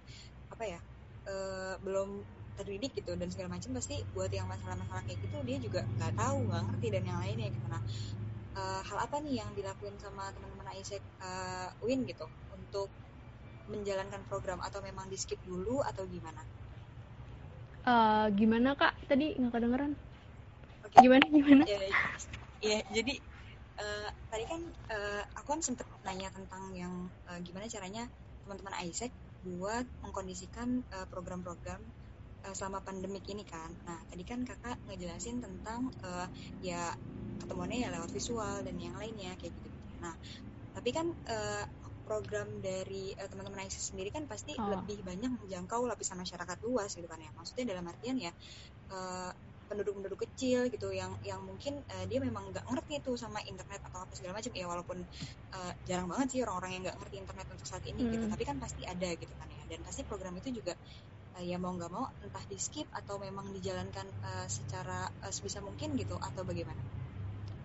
[0.54, 0.78] apa ya
[1.26, 2.22] uh, belum
[2.56, 6.48] terdidik gitu dan segala macam pasti buat yang masalah-masalah kayak gitu dia juga nggak tahu
[6.48, 7.82] nggak ngerti dan yang lainnya gitu nah
[8.56, 12.24] uh, hal apa nih yang dilakuin sama teman-teman Isaac uh, Win gitu
[12.56, 12.88] untuk
[13.66, 16.42] menjalankan program atau memang di skip dulu atau gimana?
[17.86, 18.98] Uh, gimana kak?
[19.06, 19.92] Tadi nggak kedengeran?
[20.86, 20.98] Okay.
[21.06, 21.62] Gimana gimana?
[21.66, 21.98] Ya, ya,
[22.62, 23.14] ya jadi
[23.78, 28.06] uh, tadi kan uh, aku kan sempet nanya tentang yang uh, gimana caranya
[28.46, 29.10] teman-teman Isaac
[29.46, 31.78] buat mengkondisikan program-program
[32.46, 33.70] uh, selama pandemik ini kan.
[33.86, 36.26] Nah tadi kan kakak ngejelasin tentang uh,
[36.62, 36.94] ya
[37.42, 39.68] ketemuannya ya lewat visual dan yang lainnya kayak gitu.
[40.02, 40.14] Nah
[40.74, 41.64] tapi kan uh,
[42.06, 44.70] program dari uh, teman-teman ISIS sendiri kan pasti oh.
[44.70, 48.30] lebih banyak menjangkau lapisan masyarakat luas gitu kan ya maksudnya dalam artian ya
[48.94, 49.34] uh,
[49.66, 54.06] penduduk-penduduk kecil gitu yang yang mungkin uh, dia memang nggak ngerti itu sama internet atau
[54.06, 54.98] apa segala macam ya walaupun
[55.52, 58.06] uh, jarang banget sih orang-orang yang nggak ngerti internet untuk saat ini gitu.
[58.06, 58.14] hmm.
[58.14, 60.78] gitu tapi kan pasti ada gitu kan ya dan pasti program itu juga
[61.36, 65.58] uh, ya mau nggak mau entah di skip atau memang dijalankan uh, secara uh, sebisa
[65.58, 66.78] mungkin gitu atau bagaimana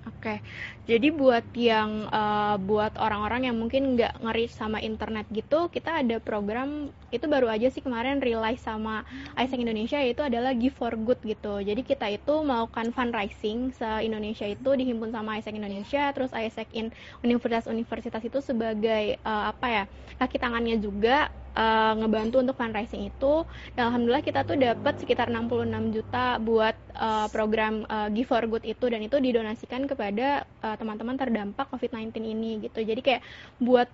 [0.01, 0.41] Oke,
[0.89, 6.17] jadi buat yang uh, buat orang-orang yang mungkin nggak ngeri sama internet gitu, kita ada
[6.17, 9.05] program itu baru aja sih kemarin realize sama
[9.37, 11.61] Isaac Indonesia yaitu adalah Give for Good gitu.
[11.61, 16.89] Jadi kita itu melakukan fundraising se Indonesia itu dihimpun sama Isaac Indonesia, terus Isaac in
[17.21, 19.83] universitas-universitas itu sebagai uh, apa ya
[20.17, 23.43] kaki tangannya juga uh, ngebantu untuk fundraising itu.
[23.75, 28.65] Dan alhamdulillah kita tuh dapat sekitar 66 juta buat uh, program uh, Give for Good
[28.67, 28.85] itu.
[28.87, 32.79] Dan itu didonasikan kepada teman-teman uh, terdampak COVID-19 ini gitu.
[32.83, 33.21] Jadi kayak
[33.59, 33.87] buat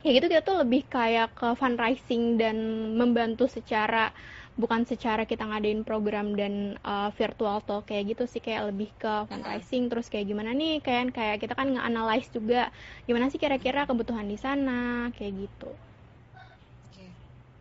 [0.00, 2.56] ya gitu kita tuh lebih kayak ke fundraising dan
[2.96, 4.08] membantu secara
[4.56, 8.40] bukan secara kita ngadain program dan uh, virtual talk kayak gitu sih.
[8.40, 9.92] Kayak lebih ke fundraising.
[9.92, 12.72] Terus kayak gimana nih kayak kayak kita kan nge-analyze juga
[13.04, 15.89] gimana sih kira-kira kebutuhan di sana kayak gitu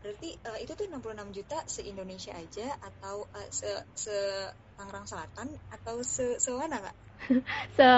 [0.09, 4.17] berarti uh, itu tuh 66 juta se Indonesia aja atau uh, se se
[4.73, 6.97] Tangerang Selatan atau se se mana kak?
[7.77, 7.89] se,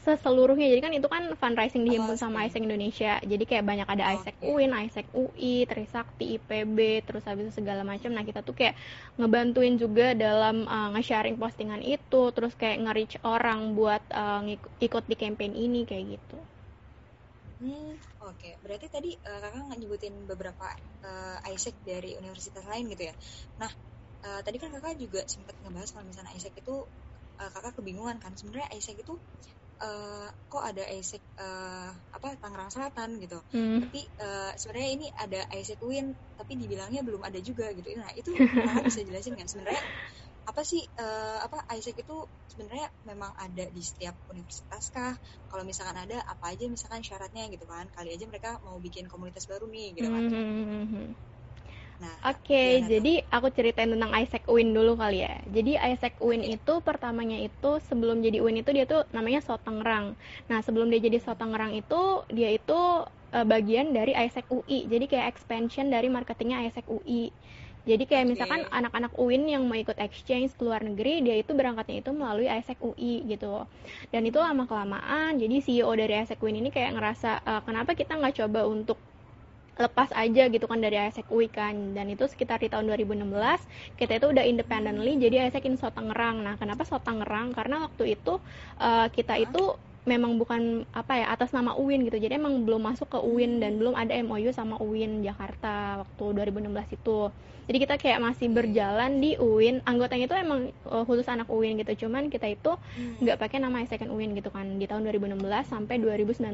[0.00, 3.20] se seluruhnya jadi kan itu kan fundraising dihimpun oh, sama Isaac Indonesia.
[3.20, 4.48] Jadi kayak banyak ada oh, Isaac okay.
[4.48, 8.08] UIN, Isaac UI, Trisakti, IPB terus habis itu segala macam.
[8.14, 8.78] Nah kita tuh kayak
[9.20, 14.40] ngebantuin juga dalam uh, nge-sharing postingan itu terus kayak nge-reach orang buat uh,
[14.80, 16.38] ikut di campaign ini kayak gitu
[17.62, 17.94] Hmm,
[18.26, 18.34] oke.
[18.34, 18.52] Okay.
[18.58, 20.66] Berarti tadi uh, kakak nyebutin beberapa
[21.06, 23.14] uh, Isaac dari universitas lain gitu ya.
[23.62, 23.70] Nah,
[24.26, 26.74] uh, tadi kan kakak juga sempat ngebahas kalau misalnya Isaac itu
[27.38, 28.34] uh, kakak kebingungan kan.
[28.34, 29.14] Sebenarnya Isaac itu
[29.78, 33.38] uh, kok ada Isaac uh, apa Tangerang Selatan gitu.
[33.54, 33.78] Hmm.
[33.86, 37.94] Tapi uh, sebenarnya ini ada Isaac Win, tapi dibilangnya belum ada juga gitu.
[37.94, 39.82] Nah, itu kakak bisa jelasin kan sebenarnya
[40.42, 45.14] apa sih uh, apa Isaac itu sebenarnya memang ada di setiap universitas kah?
[45.46, 47.86] Kalau misalkan ada apa aja misalkan syaratnya gitu kan?
[47.94, 50.22] Kali aja mereka mau bikin komunitas baru nih gitu kan.
[50.26, 51.06] Mm-hmm.
[52.02, 55.38] Nah, Oke, okay, jadi aku ceritain tentang Isaac Win dulu kali ya.
[55.46, 56.58] Jadi Isaac Win okay.
[56.58, 60.18] itu pertamanya itu sebelum jadi Win itu dia tuh namanya Sotangerang.
[60.50, 64.90] Nah, sebelum dia jadi Sotangerang itu dia itu uh, bagian dari Isaac UI.
[64.90, 67.30] Jadi kayak expansion dari marketingnya Isaac UI.
[67.82, 68.30] Jadi kayak okay.
[68.30, 72.46] misalkan anak-anak UIN yang mau ikut exchange ke luar negeri, dia itu berangkatnya itu melalui
[72.46, 73.66] ISEC UI gitu.
[74.14, 78.14] Dan itu lama kelamaan, jadi CEO dari ISEC UIN ini kayak ngerasa uh, kenapa kita
[78.14, 78.98] nggak coba untuk
[79.72, 83.24] lepas aja gitu kan dari ISEC UI kan dan itu sekitar di tahun 2016
[83.96, 88.36] kita itu udah independently jadi ISEC in Sotangerang nah kenapa Sotangerang karena waktu itu
[88.76, 92.18] uh, kita itu memang bukan apa ya atas nama UIN gitu.
[92.18, 96.98] Jadi emang belum masuk ke UIN dan belum ada MOU sama UIN Jakarta waktu 2016
[96.98, 97.30] itu.
[97.70, 102.06] Jadi kita kayak masih berjalan di UIN anggotanya itu emang uh, khusus anak UIN gitu.
[102.06, 103.22] Cuman kita itu hmm.
[103.22, 104.66] nggak pakai nama second UIN gitu kan.
[104.82, 105.38] Di tahun 2016
[105.70, 106.50] sampai 2019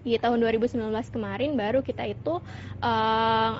[0.00, 0.80] di tahun 2019
[1.12, 2.40] kemarin baru kita itu
[2.80, 3.52] uh,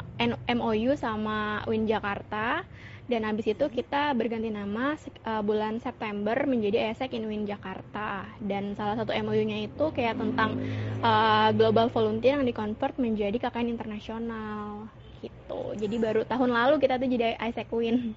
[0.48, 2.64] MOU sama UIN Jakarta
[3.10, 4.94] dan habis itu kita berganti nama
[5.26, 10.54] uh, bulan September menjadi ESEC Inwin Jakarta dan salah satu MOU-nya itu kayak tentang
[11.02, 14.86] uh, global volunteer yang dikonvert menjadi KKN internasional
[15.18, 18.14] gitu jadi baru tahun lalu kita tuh jadi ESEC Win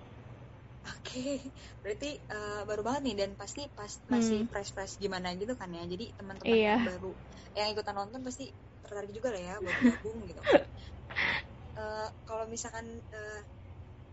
[0.83, 1.35] Oke, okay.
[1.79, 4.51] berarti uh, baru banget nih dan pasti pas masih hmm.
[4.51, 5.87] fresh-fresh gimana gitu kan ya.
[5.87, 6.75] Jadi teman-teman iya.
[6.75, 7.11] yang baru
[7.55, 8.51] yang ikutan nonton pasti
[8.83, 10.41] tertarik juga lah ya buat gabung gitu.
[10.43, 13.39] Uh, kalau misalkan uh,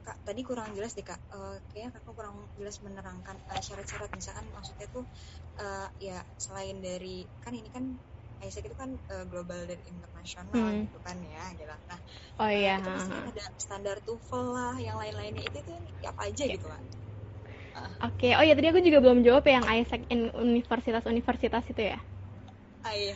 [0.01, 4.47] kak tadi kurang jelas deh kak uh, kayaknya kakak kurang jelas menerangkan uh, syarat-syarat misalkan
[4.57, 5.05] maksudnya tuh
[5.61, 7.85] uh, ya selain dari kan ini kan
[8.41, 10.89] Isaac itu kan uh, global dan internasional hmm.
[10.89, 11.99] gitu kan ya gitu nah
[12.41, 15.77] oh iya uh, itu ada standar TOEFL lah yang lain-lainnya itu tuh
[16.09, 16.57] apa aja okay.
[16.57, 16.83] gitu kan
[17.77, 18.09] uh.
[18.09, 18.33] Oke, okay.
[18.35, 21.99] oh ya tadi aku juga belum jawab ya yang Isaac in universitas-universitas itu ya.
[22.83, 23.15] Ah, iya.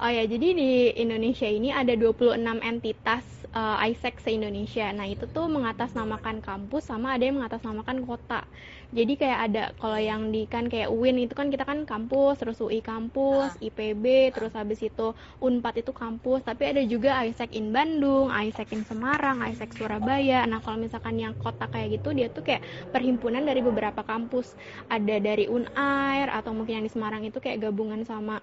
[0.00, 0.70] Oh ya, jadi di
[1.00, 4.90] Indonesia ini ada 26 entitas uh, ISEC se-Indonesia.
[4.94, 8.46] Nah, itu tuh mengatasnamakan kampus sama ada yang mengatasnamakan kota.
[8.90, 12.58] Jadi kayak ada kalau yang di kan kayak UIN itu kan kita kan kampus, terus
[12.58, 13.62] UI kampus, ah.
[13.62, 18.82] IPB, terus habis itu Unpad itu kampus, tapi ada juga ISEC in Bandung, ISEC in
[18.82, 20.42] Semarang, ISEC Surabaya.
[20.50, 24.58] Nah, kalau misalkan yang kota kayak gitu dia tuh kayak perhimpunan dari beberapa kampus.
[24.90, 28.42] Ada dari Unair atau mungkin yang di Semarang itu kayak gabungan sama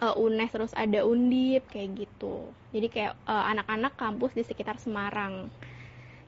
[0.00, 2.48] uh, UNES terus ada Undip kayak gitu.
[2.72, 5.52] Jadi kayak uh, anak-anak kampus di sekitar Semarang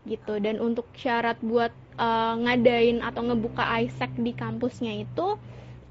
[0.05, 0.39] gitu.
[0.39, 5.41] Dan untuk syarat buat uh, ngadain atau ngebuka ISEC di kampusnya itu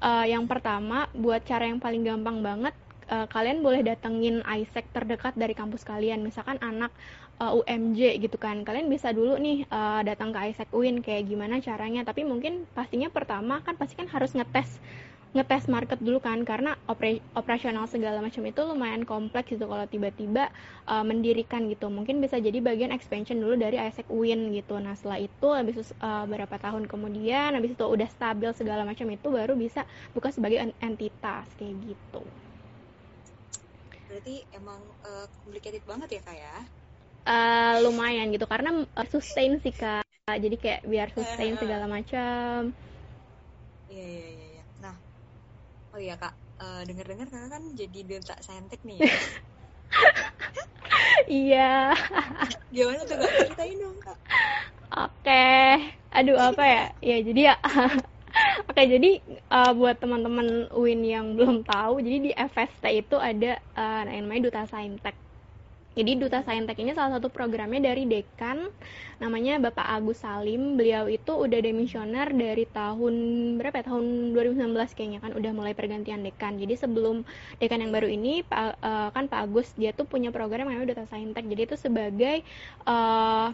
[0.02, 2.74] uh, yang pertama buat cara yang paling gampang banget
[3.08, 6.90] uh, kalian boleh datengin ISEC terdekat dari kampus kalian misalkan anak
[7.38, 11.62] uh, UMJ gitu kan kalian bisa dulu nih uh, datang ke ISEC UIN kayak gimana
[11.62, 14.82] caranya tapi mungkin pastinya pertama kan pasti kan harus ngetes
[15.36, 16.70] ngetes market dulu kan karena
[17.40, 20.44] operasional segala macam itu lumayan kompleks gitu kalau tiba-tiba
[20.92, 21.86] uh, mendirikan gitu.
[21.96, 24.74] Mungkin bisa jadi bagian expansion dulu dari ISEC Win gitu.
[24.84, 29.26] Nah setelah itu habis uh, beberapa tahun kemudian habis itu udah stabil segala macam itu
[29.32, 29.80] baru bisa
[30.12, 32.22] buka sebagai entitas kayak gitu.
[34.06, 36.56] Berarti emang uh, complicated banget ya kak ya?
[37.22, 40.02] Uh, lumayan gitu karena uh, sustain sih kak.
[40.26, 42.74] Jadi kayak biar sustain segala macam.
[43.92, 44.41] Iya iya iya
[45.92, 49.04] Oh iya kak, uh, eh, dengar-dengar kakak kan jadi duta saintek nih.
[49.04, 49.12] Ya?
[51.28, 51.92] iya.
[52.72, 53.28] Gimana tuh kak?
[53.28, 54.16] Ceritain dong kak.
[54.92, 55.44] Oke,
[56.16, 56.84] aduh apa ya?
[57.04, 57.54] Ya jadi ya.
[58.72, 59.20] Oke, jadi
[59.52, 64.64] uh, buat teman-teman UIN yang belum tahu, jadi di FST itu ada uh, namanya Duta
[64.64, 65.12] Saintek.
[65.92, 68.72] Jadi Duta Saintek ini salah satu programnya dari dekan
[69.20, 70.80] namanya Bapak Agus Salim.
[70.80, 73.14] Beliau itu udah demisioner dari tahun
[73.60, 73.92] berapa ya?
[73.92, 76.56] Tahun 2019 kayaknya kan udah mulai pergantian dekan.
[76.56, 77.28] Jadi sebelum
[77.60, 81.04] dekan yang baru ini Pak uh, kan Pak Agus dia tuh punya program namanya Duta
[81.12, 81.44] Saintek.
[81.44, 82.40] Jadi itu sebagai
[82.88, 83.52] uh,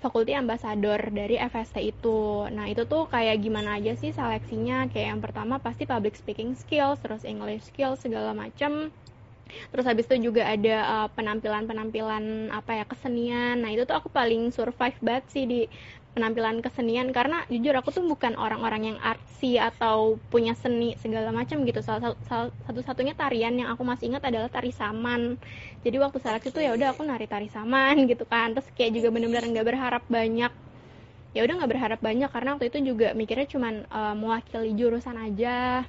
[0.00, 2.48] fakulti ambasador dari FST itu.
[2.54, 4.88] Nah, itu tuh kayak gimana aja sih seleksinya?
[4.88, 8.88] Kayak yang pertama pasti public speaking skills, terus English skills segala macam
[9.70, 13.62] terus habis itu juga ada uh, penampilan-penampilan apa ya kesenian.
[13.62, 15.60] Nah itu tuh aku paling survive banget sih di
[16.14, 17.14] penampilan kesenian.
[17.14, 21.80] Karena jujur aku tuh bukan orang-orang yang artsy atau punya seni segala macam gitu.
[21.80, 25.38] Salah, salah satu-satunya tarian yang aku masih ingat adalah tari saman.
[25.86, 28.52] Jadi waktu seleksi tuh ya udah aku nari tari saman gitu kan.
[28.54, 30.52] Terus kayak juga bener-bener nggak berharap banyak.
[31.30, 35.86] Ya udah nggak berharap banyak karena waktu itu juga mikirnya cuman uh, mewakili jurusan aja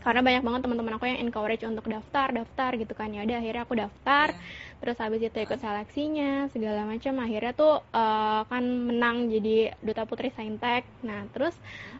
[0.00, 3.12] karena banyak banget teman-teman aku yang encourage untuk daftar daftar gitu kan.
[3.12, 4.28] Ya udah akhirnya aku daftar.
[4.32, 4.68] Yeah.
[4.80, 7.20] terus habis itu ikut seleksinya segala macam.
[7.20, 10.88] Akhirnya tuh uh, kan menang jadi duta putri saintek.
[11.04, 11.52] Nah terus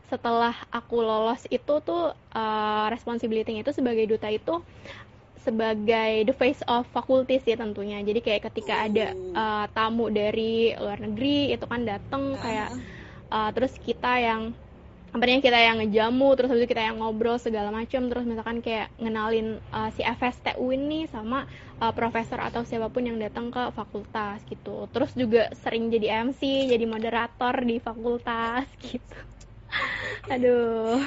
[0.08, 4.64] setelah aku lolos itu tuh uh, responsibility itu sebagai duta itu
[5.40, 8.00] sebagai the face of faculty sih tentunya.
[8.00, 12.80] Jadi kayak ketika ada uh, tamu dari luar negeri itu kan datang kayak
[13.28, 14.56] uh, terus kita yang
[15.10, 18.94] Akhirnya kita yang ngejamu, terus habis itu kita yang ngobrol segala macam, terus misalkan kayak
[19.02, 21.50] ngenalin uh, si FST UIN nih sama
[21.82, 24.86] uh, profesor atau siapa pun yang datang ke fakultas gitu.
[24.94, 29.18] Terus juga sering jadi MC, jadi moderator di fakultas gitu.
[30.30, 31.02] Aduh.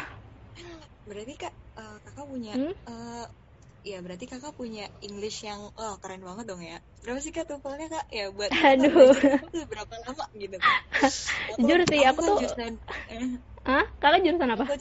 [1.08, 2.74] Berarti kak, uh, kakak punya hmm?
[2.88, 3.26] uh,
[3.84, 7.91] ya berarti kakak punya English yang oh keren banget dong ya berapa sih kak tuvalnya
[7.91, 9.12] kak ya buat aduh
[9.68, 10.56] berapa lama gitu
[11.60, 12.38] jujur sih aku, aku tuh
[13.64, 14.66] jurusan, eh, ah kakak jurusan apa?
[14.68, 14.76] Aku,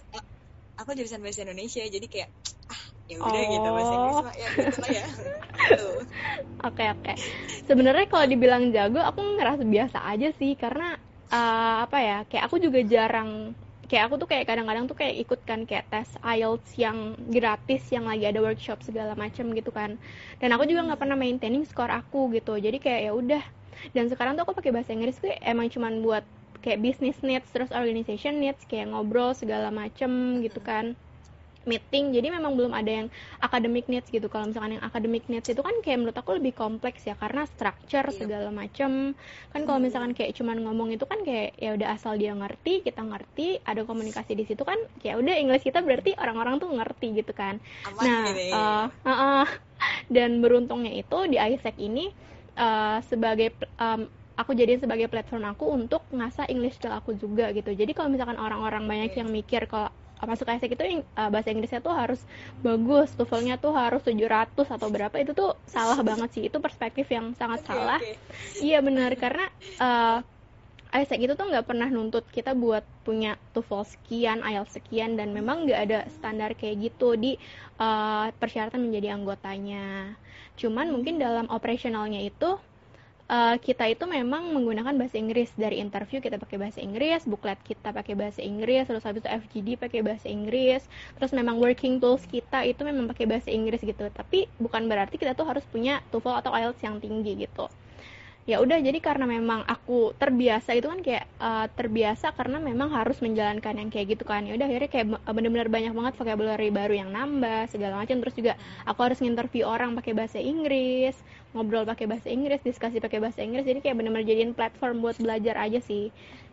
[0.83, 2.29] aku jurusan bahasa Indonesia jadi kayak
[2.71, 3.51] ah ya udah oh.
[3.51, 5.07] gitu bahasa Inggris mah ya gitu lah ya.
[5.63, 5.91] Gitu.
[6.65, 7.13] oke oke.
[7.71, 10.99] Sebenarnya kalau dibilang jago aku ngerasa biasa aja sih karena
[11.31, 13.55] uh, apa ya kayak aku juga jarang
[13.87, 18.09] kayak aku tuh kayak kadang-kadang tuh kayak ikut kan kayak tes IELTS yang gratis yang
[18.09, 20.01] lagi ada workshop segala macem gitu kan.
[20.41, 23.45] Dan aku juga nggak pernah maintaining skor aku gitu jadi kayak ya udah.
[23.93, 26.25] Dan sekarang tuh aku pakai bahasa Inggris tuh emang cuman buat
[26.63, 30.95] kayak business needs terus organization needs kayak ngobrol segala macem gitu kan.
[31.63, 33.07] Meeting jadi memang belum ada yang
[33.39, 34.27] academic needs gitu.
[34.27, 38.03] Kalau misalkan yang academic needs itu kan kayak menurut aku lebih kompleks ya karena structure
[38.11, 38.19] iya.
[38.19, 39.15] segala macam
[39.55, 39.87] kan kalau hmm.
[39.87, 43.87] misalkan kayak cuman ngomong itu kan kayak ya udah asal dia ngerti kita ngerti ada
[43.87, 47.63] komunikasi di situ kan kayak udah English kita berarti orang-orang tuh ngerti gitu kan.
[47.87, 49.47] Aman nah uh, uh, uh,
[50.11, 52.11] dan beruntungnya itu di ISEC ini
[52.59, 54.11] uh, sebagai um,
[54.43, 57.71] aku jadi sebagai platform aku untuk ngasah English skill aku juga gitu.
[57.73, 59.89] Jadi kalau misalkan orang-orang banyak yang mikir kalau
[60.23, 62.23] masuk ISEC itu uh, bahasa Inggrisnya tuh harus
[62.63, 66.43] bagus, TOEFL-nya tuh harus 700 atau berapa itu tuh salah banget sih.
[66.47, 67.99] Itu perspektif yang sangat okay, salah.
[67.99, 68.17] Okay.
[68.63, 69.47] Iya benar karena
[69.83, 70.19] uh,
[70.93, 75.65] ISEC itu tuh nggak pernah nuntut kita buat punya TOEFL sekian, IELTS sekian dan memang
[75.65, 77.41] nggak ada standar kayak gitu di
[77.81, 80.15] uh, persyaratan menjadi anggotanya.
[80.61, 82.61] Cuman mungkin dalam operasionalnya itu
[83.29, 85.53] uh, kita itu memang menggunakan bahasa Inggris.
[85.55, 89.69] Dari interview kita pakai bahasa Inggris, buklet kita pakai bahasa Inggris, terus habis itu FGD
[89.79, 90.83] pakai bahasa Inggris,
[91.19, 94.09] terus memang working tools kita itu memang pakai bahasa Inggris gitu.
[94.11, 97.69] Tapi bukan berarti kita tuh harus punya TOEFL atau IELTS yang tinggi gitu.
[98.43, 103.23] Ya udah jadi karena memang aku terbiasa itu kan kayak uh, terbiasa karena memang harus
[103.23, 104.43] menjalankan yang kayak gitu kan.
[104.43, 108.19] Ya udah akhirnya kayak bener-bener banyak banget vocabulary baru yang nambah segala macam.
[108.19, 108.53] Terus juga
[108.83, 111.15] aku harus nginterview orang pakai bahasa Inggris
[111.53, 115.57] ngobrol pakai bahasa Inggris diskusi pakai bahasa Inggris jadi kayak bener-bener jadiin platform buat belajar
[115.61, 116.09] aja sih.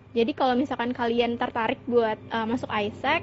[0.10, 3.22] Jadi kalau misalkan kalian tertarik buat uh, masuk ISEC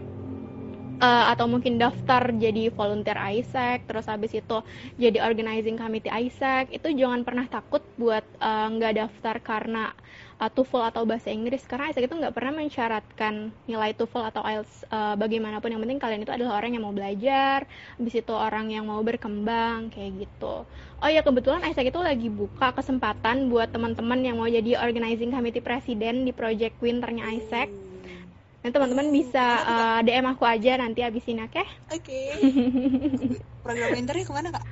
[1.01, 4.59] uh, atau mungkin daftar jadi volunteer ISEC terus habis itu
[4.97, 9.93] jadi organizing committee ISEC itu jangan pernah takut buat uh, nggak uh, daftar karena
[10.41, 14.89] uh, TOEFL atau bahasa Inggris karena ISEC itu nggak pernah mensyaratkan nilai TOEFL atau IELTS
[14.93, 17.65] uh, bagaimanapun yang penting kalian itu adalah orang yang mau belajar
[17.97, 20.65] habis itu orang yang mau berkembang kayak gitu
[21.01, 25.65] oh ya kebetulan ISEC itu lagi buka kesempatan buat teman-teman yang mau jadi organizing committee
[25.65, 27.69] presiden di project winternya ISEC
[28.67, 31.55] Nah, teman-teman bisa uh, DM aku aja nanti abis ini, oke?
[31.55, 31.67] Okay?
[31.95, 32.19] Oke.
[32.35, 33.39] Okay.
[33.63, 34.67] program winternya ke mana, Kak?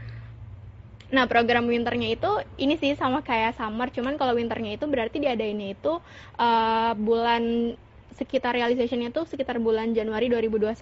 [1.15, 5.79] Nah, program winternya itu ini sih sama kayak summer, cuman kalau winternya itu berarti diadainnya
[5.79, 6.03] itu
[6.43, 7.75] uh, bulan
[8.19, 10.75] sekitar realizationnya itu sekitar bulan Januari 2021.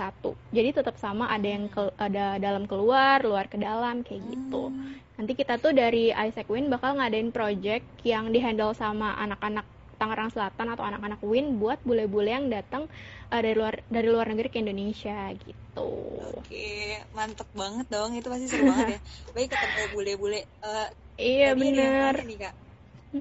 [0.53, 4.73] Jadi tetap sama ada yang ke, ada dalam keluar, luar ke dalam kayak gitu.
[4.73, 4.97] Hmm.
[5.21, 9.69] Nanti kita tuh dari Isaac Win bakal ngadain project yang dihandle sama anak-anak
[10.03, 12.91] Tangerang Selatan atau anak-anak Win buat bule-bule yang datang
[13.31, 15.91] uh, dari luar dari luar negeri ke Indonesia gitu.
[16.43, 18.19] Oke, mantep banget dong.
[18.19, 19.01] Itu pasti seru banget ya.
[19.39, 20.41] Baik ketemu bule-bule.
[20.59, 20.89] Uh,
[21.23, 22.19] iya benar.
[22.27, 22.55] Nih kak,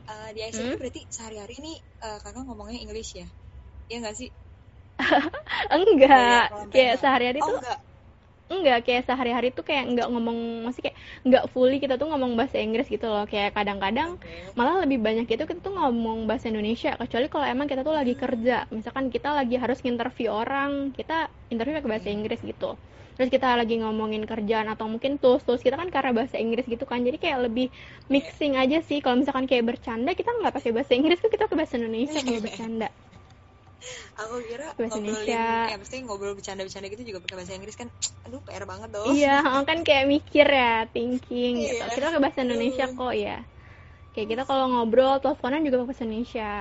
[0.10, 0.80] uh, di ICU hmm?
[0.82, 3.30] berarti sehari-hari ini uh, kakak ngomongnya English ya?
[3.94, 4.30] Iya nggak sih?
[5.78, 7.80] enggak, kayak sehari-hari oh, tuh enggak
[8.52, 12.60] enggak kayak sehari-hari tuh kayak enggak ngomong masih kayak enggak fully kita tuh ngomong bahasa
[12.60, 13.24] Inggris gitu loh.
[13.26, 14.52] Kayak kadang-kadang okay.
[14.54, 18.14] malah lebih banyak itu kita tuh ngomong bahasa Indonesia kecuali kalau emang kita tuh lagi
[18.18, 18.68] kerja.
[18.70, 22.76] Misalkan kita lagi harus interview orang kita interview pakai bahasa Inggris gitu.
[23.20, 26.88] Terus kita lagi ngomongin kerjaan atau mungkin tools tools kita kan karena bahasa Inggris gitu
[26.90, 27.04] kan.
[27.04, 27.70] Jadi kayak lebih
[28.10, 29.04] mixing aja sih.
[29.04, 32.42] Kalau misalkan kayak bercanda kita nggak pakai bahasa Inggris tuh kita pakai bahasa Indonesia kalau
[32.50, 32.90] bercanda
[34.18, 35.46] aku kira bahasa Indonesia.
[35.74, 37.88] ya pasti ngobrol bercanda-bercanda gitu juga pakai bahasa Inggris kan
[38.30, 39.14] aduh PR banget dong.
[39.14, 41.82] Iya kan kayak mikir ya thinking gitu.
[41.82, 41.94] Iya.
[41.94, 43.38] kita pakai bahasa Indonesia kok ya.
[44.12, 46.54] Kayak kita kalau ngobrol teleponan juga pakai bahasa Indonesia.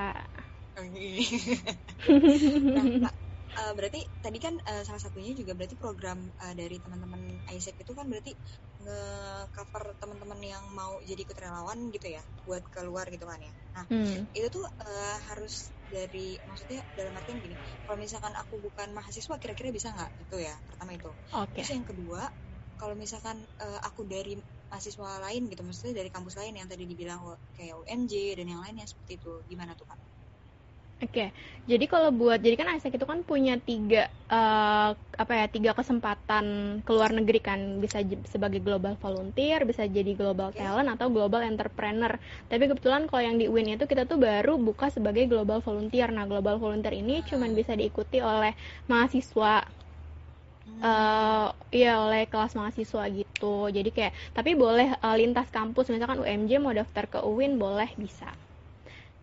[2.01, 3.13] Nah,
[3.53, 7.21] uh, berarti tadi kan uh, salah satunya juga berarti program uh, dari teman-teman
[7.53, 8.33] Isaac itu kan berarti
[8.81, 13.53] nge-cover teman-teman yang mau jadi ikut relawan gitu ya buat keluar gitu kan ya.
[13.77, 14.33] Nah, hmm.
[14.33, 19.75] itu tuh uh, harus dari maksudnya dalam artian gini kalau misalkan aku bukan mahasiswa kira-kira
[19.75, 20.11] bisa nggak?
[20.23, 21.11] Itu ya pertama itu.
[21.35, 21.61] Okay.
[21.61, 22.23] terus yang kedua
[22.81, 27.21] kalau misalkan uh, aku dari mahasiswa lain gitu maksudnya dari kampus lain yang tadi dibilang
[27.53, 29.99] kayak UMJ dan yang lainnya seperti itu gimana tuh kan
[31.01, 31.29] Oke, okay.
[31.65, 36.45] jadi kalau buat jadi kan Isaac itu kan punya tiga uh, apa ya tiga kesempatan
[36.85, 40.61] keluar negeri kan bisa sebagai global volunteer, bisa jadi global okay.
[40.61, 42.21] talent atau global entrepreneur.
[42.53, 46.13] Tapi kebetulan kalau yang di UIN itu kita tuh baru buka sebagai global volunteer.
[46.13, 48.53] Nah global volunteer ini cuma bisa diikuti oleh
[48.85, 49.65] mahasiswa
[50.85, 56.61] uh, ya oleh kelas mahasiswa gitu jadi kayak tapi boleh uh, lintas kampus misalkan UMJ
[56.61, 58.31] mau daftar ke UIN boleh bisa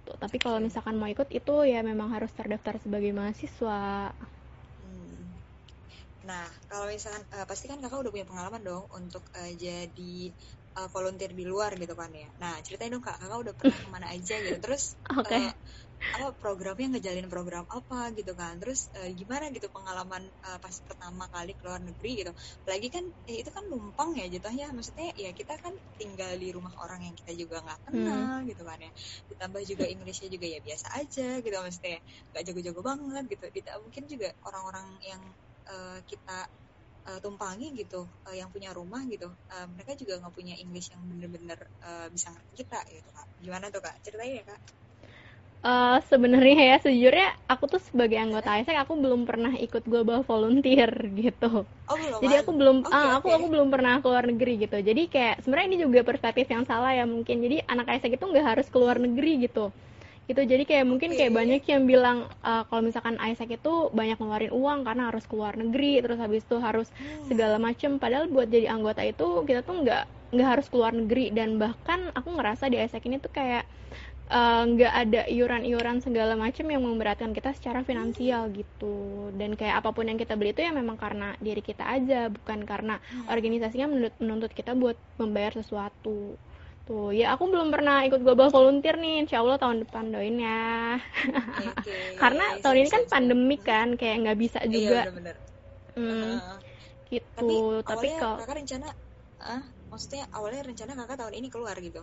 [0.08, 4.16] gitu tapi kalau misalkan mau ikut itu ya memang harus terdaftar sebagai mahasiswa
[4.88, 5.28] hmm.
[6.24, 10.32] nah kalau misalkan uh, pasti kan kakak udah punya pengalaman dong untuk uh, jadi
[10.80, 13.89] uh, volunteer di luar gitu kan ya nah ceritain dong kak kakak udah pernah ke
[13.91, 15.51] mana aja gitu terus okay.
[15.51, 15.53] uh,
[15.98, 18.58] apa programnya ngejalin program apa gitu kan?
[18.62, 22.32] Terus uh, gimana gitu pengalaman uh, pas pertama kali keluar negeri gitu?
[22.64, 24.70] Apalagi kan eh, itu kan numpang ya jatuhnya.
[24.72, 28.50] Maksudnya ya kita kan tinggal di rumah orang yang kita juga nggak kenal hmm.
[28.50, 28.91] gitu kan ya.
[29.34, 31.56] Ditambah juga Inggrisnya juga ya biasa aja gitu.
[31.58, 31.98] Maksudnya
[32.34, 33.45] nggak jago-jago banget gitu.
[33.50, 35.22] Tidak mungkin juga orang-orang yang
[35.68, 36.39] uh, kita
[37.10, 41.02] uh, tumpangi gitu uh, yang punya rumah gitu uh, mereka juga nggak punya Inggris yang
[41.10, 43.28] bener-bener uh, bisa ngerti kita gitu kak.
[43.41, 43.98] Gimana tuh kak?
[44.06, 44.87] Ceritain ya kak
[45.68, 50.88] Uh, sebenarnya ya sejujurnya aku tuh sebagai anggota ISEC aku belum pernah ikut global volunteer
[51.20, 51.68] gitu.
[51.68, 53.36] Oh, belum jadi aku belum okay, ah, aku okay.
[53.36, 54.80] aku belum pernah keluar negeri gitu.
[54.80, 57.43] Jadi kayak sebenarnya ini juga perspektif yang salah ya mungkin.
[57.43, 59.76] Jadi anak ISEC itu nggak harus keluar negeri gitu.
[60.32, 60.39] Gitu.
[60.39, 64.88] Jadi kayak mungkin kayak banyak yang bilang uh, kalau misalkan ISEC itu banyak ngeluarin uang
[64.88, 67.28] karena harus keluar negeri terus habis itu harus hmm.
[67.28, 71.59] segala macem padahal buat jadi anggota itu kita tuh nggak nggak harus keluar negeri dan
[71.59, 73.68] bahkan aku ngerasa di ISEC ini tuh kayak
[74.28, 79.32] nggak uh, ada iuran-iuran segala macam yang memberatkan kita secara finansial gitu.
[79.36, 82.68] Dan kayak apa pun yang kita beli itu ya memang karena diri kita aja bukan
[82.68, 83.32] karena hmm.
[83.32, 86.36] organisasinya menuntut, menuntut kita buat membayar sesuatu.
[86.88, 89.24] Tuh ya aku belum pernah ikut global volunteer nih.
[89.24, 91.00] Insya Allah tahun depan doain ya.
[91.84, 95.00] Okay, karena yeah, tahun ini kan pandemik kan kayak nggak bisa iya, juga.
[95.08, 95.36] iya, bener -bener.
[95.98, 96.62] Hmm, uh,
[97.10, 98.88] gitu tapi, tapi kalau kakak rencana
[99.42, 102.02] uh, maksudnya awalnya rencana kakak tahun ini keluar gitu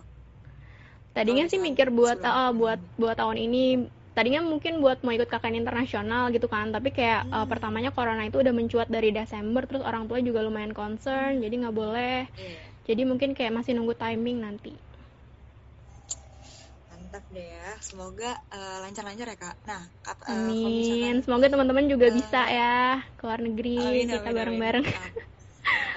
[1.15, 5.63] tadinya sih mikir buat uh, buat buat tahun ini tadinya mungkin buat mau ikut KKN
[5.63, 7.35] internasional gitu kan tapi kayak hmm.
[7.35, 11.55] uh, pertamanya corona itu udah mencuat dari Desember terus orang tua juga lumayan concern jadi
[11.65, 12.27] nggak boleh.
[12.35, 12.63] Yeah.
[12.85, 14.75] jadi mungkin kayak masih nunggu timing nanti.
[16.91, 19.55] Mantap deh ya semoga uh, lancar-lancar ya kak.
[19.67, 20.63] Nah kak, uh, amin.
[20.79, 22.75] misalkan, semoga teman-teman juga uh, bisa ya
[23.15, 24.85] ke luar negeri amin, kita bareng-bareng.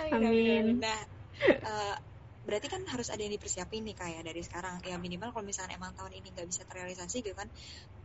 [0.09, 0.65] Amin, amin.
[0.65, 0.67] amin.
[0.81, 1.01] nah
[1.69, 1.95] uh,
[2.49, 5.93] berarti kan harus ada yang dipersiapin nih kayak dari sekarang ya minimal kalau misalkan emang
[5.93, 7.49] tahun ini nggak bisa terrealisasi gitu kan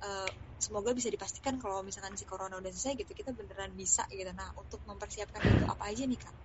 [0.04, 0.28] uh,
[0.60, 4.52] semoga bisa dipastikan kalau misalkan si corona udah selesai gitu kita beneran bisa gitu nah
[4.60, 6.36] untuk mempersiapkan itu apa aja nih kak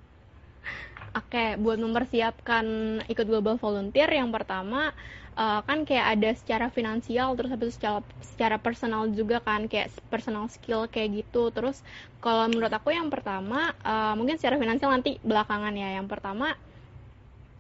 [1.17, 2.67] Oke, buat mempersiapkan
[3.09, 4.93] ikut global volunteer yang pertama
[5.35, 10.47] uh, kan kayak ada secara finansial terus habis secara secara personal juga kan kayak personal
[10.53, 11.49] skill kayak gitu.
[11.49, 11.81] Terus
[12.21, 15.97] kalau menurut aku yang pertama uh, mungkin secara finansial nanti belakangan ya.
[15.97, 16.53] Yang pertama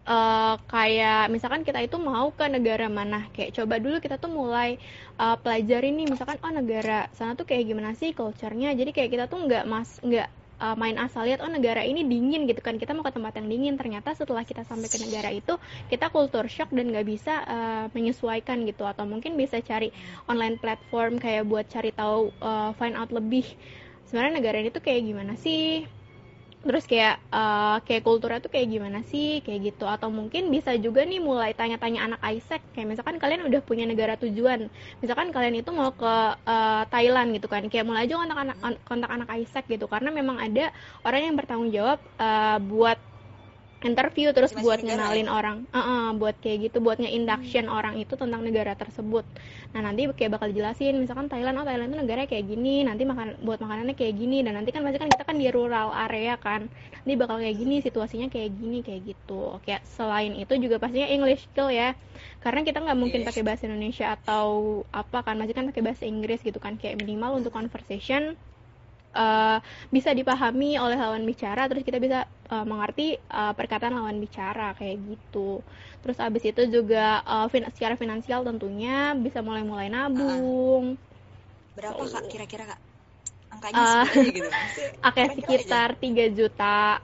[0.08, 4.80] uh, kayak misalkan kita itu mau ke negara mana kayak coba dulu kita tuh mulai
[5.20, 8.72] uh, pelajari nih misalkan oh negara sana tuh kayak gimana sih culture-nya?
[8.72, 10.28] Jadi kayak kita tuh nggak mas nggak
[10.64, 12.80] uh, main asal lihat oh negara ini dingin gitu kan.
[12.80, 13.74] Kita mau ke tempat yang dingin.
[13.76, 15.54] Ternyata setelah kita sampai ke negara itu
[15.92, 18.88] kita kultur shock dan nggak bisa uh, menyesuaikan gitu.
[18.88, 19.92] Atau mungkin bisa cari
[20.24, 23.44] online platform kayak buat cari tahu uh, find out lebih
[24.08, 25.84] sebenarnya negara ini tuh kayak gimana sih
[26.58, 29.40] terus kayak uh, kayak kulturnya tuh kayak gimana sih?
[29.46, 29.84] Kayak gitu.
[29.86, 32.62] Atau mungkin bisa juga nih mulai tanya-tanya anak Isaac.
[32.74, 34.66] Kayak misalkan kalian udah punya negara tujuan.
[34.98, 37.62] Misalkan kalian itu mau ke uh, Thailand gitu kan.
[37.70, 39.86] Kayak mulai aja kontak anak kontak anak Isaac gitu.
[39.86, 40.74] Karena memang ada
[41.06, 42.98] orang yang bertanggung jawab uh, buat
[43.86, 45.32] interview terus Masih buat ngenalin ya?
[45.32, 47.78] orang uh -uh, buat kayak gitu buat nge-induction hmm.
[47.78, 49.22] orang itu tentang negara tersebut
[49.70, 53.38] nah nanti kayak bakal dijelasin misalkan Thailand oh Thailand itu negara kayak gini nanti makan
[53.46, 56.66] buat makanannya kayak gini dan nanti kan pasti kan kita kan di rural area kan
[57.04, 61.46] nanti bakal kayak gini situasinya kayak gini kayak gitu kayak selain itu juga pastinya English
[61.46, 61.94] skill ya
[62.42, 66.42] karena kita nggak mungkin pakai bahasa Indonesia atau apa kan masih kan pakai bahasa Inggris
[66.42, 68.34] gitu kan kayak minimal untuk conversation
[69.14, 74.74] uh, bisa dipahami oleh lawan bicara terus kita bisa uh, mengerti uh, perkataan lawan bicara
[74.74, 75.60] kayak gitu.
[76.04, 80.96] Terus abis itu juga uh, fin secara finansial tentunya bisa mulai-mulai nabung.
[81.78, 82.80] Berapa kak kira-kira kak?
[83.48, 84.44] Angkanya uh, gitu
[85.08, 87.00] oke okay, sekitar tiga juta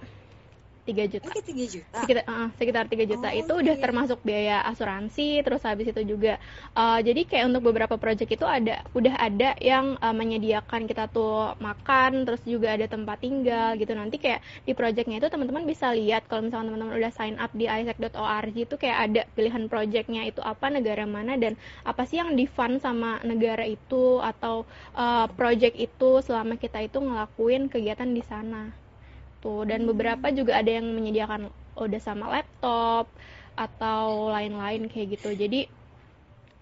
[0.85, 1.27] 3 juta.
[1.33, 1.97] Oke, 3 juta.
[2.05, 3.63] Sekitar uh, sekitar 3 juta oh, itu okay.
[3.65, 6.37] udah termasuk biaya asuransi, terus habis itu juga
[6.77, 11.57] uh, jadi kayak untuk beberapa project itu ada udah ada yang uh, menyediakan kita tuh
[11.59, 13.97] makan, terus juga ada tempat tinggal gitu.
[13.97, 17.65] Nanti kayak di projectnya itu teman-teman bisa lihat kalau misalnya teman-teman udah sign up di
[17.65, 21.57] isaac.org itu kayak ada pilihan projectnya itu apa negara mana dan
[21.89, 27.01] apa sih yang di fund sama negara itu atau uh, project itu selama kita itu
[27.01, 28.84] ngelakuin kegiatan di sana
[29.45, 29.69] gitu.
[29.69, 33.13] Dan beberapa juga ada yang menyediakan udah sama laptop
[33.55, 35.37] atau lain-lain kayak gitu.
[35.37, 35.69] Jadi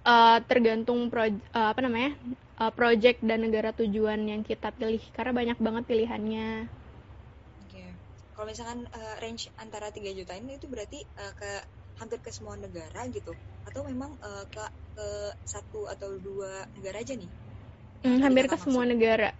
[0.02, 2.18] uh, tergantung pro, uh, apa namanya
[2.58, 5.00] uh, project dan negara tujuan yang kita pilih.
[5.14, 6.50] Karena banyak banget pilihannya.
[8.32, 11.50] Kalau misalkan uh, range antara 3 juta ini itu berarti uh, ke
[12.02, 13.38] hampir ke semua negara gitu?
[13.62, 14.64] Atau memang uh, ke
[14.98, 15.06] ke
[15.46, 17.30] satu atau dua negara aja nih?
[18.02, 19.30] Hmm, hampir ke semua negara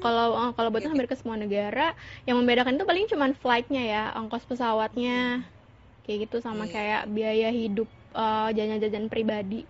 [0.00, 0.90] kalau uh, kalau buat okay.
[0.90, 1.92] hampir ke semua negara,
[2.24, 5.44] yang membedakan itu paling cuma flightnya ya, ongkos pesawatnya,
[6.08, 6.72] kayak gitu sama yeah.
[6.72, 9.68] kayak biaya hidup uh, jajan-jajan pribadi.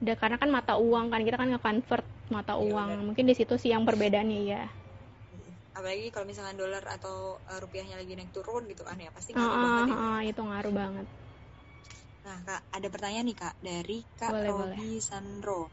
[0.00, 2.88] Udah karena kan mata uang kan kita kan nge-convert mata yeah, uang.
[2.90, 3.06] Bener.
[3.12, 4.64] Mungkin di situ sih yang perbedaannya ya.
[5.70, 9.48] Apalagi kalau misalkan dolar atau uh, rupiahnya lagi naik turun gitu kan ya pasti ngaruh
[9.48, 9.86] uh, banget.
[9.86, 11.06] Ya, uh, itu ngaruh banget.
[12.20, 15.00] Nah kak ada pertanyaan nih kak dari kak boleh, Robi boleh.
[15.00, 15.70] Sandro.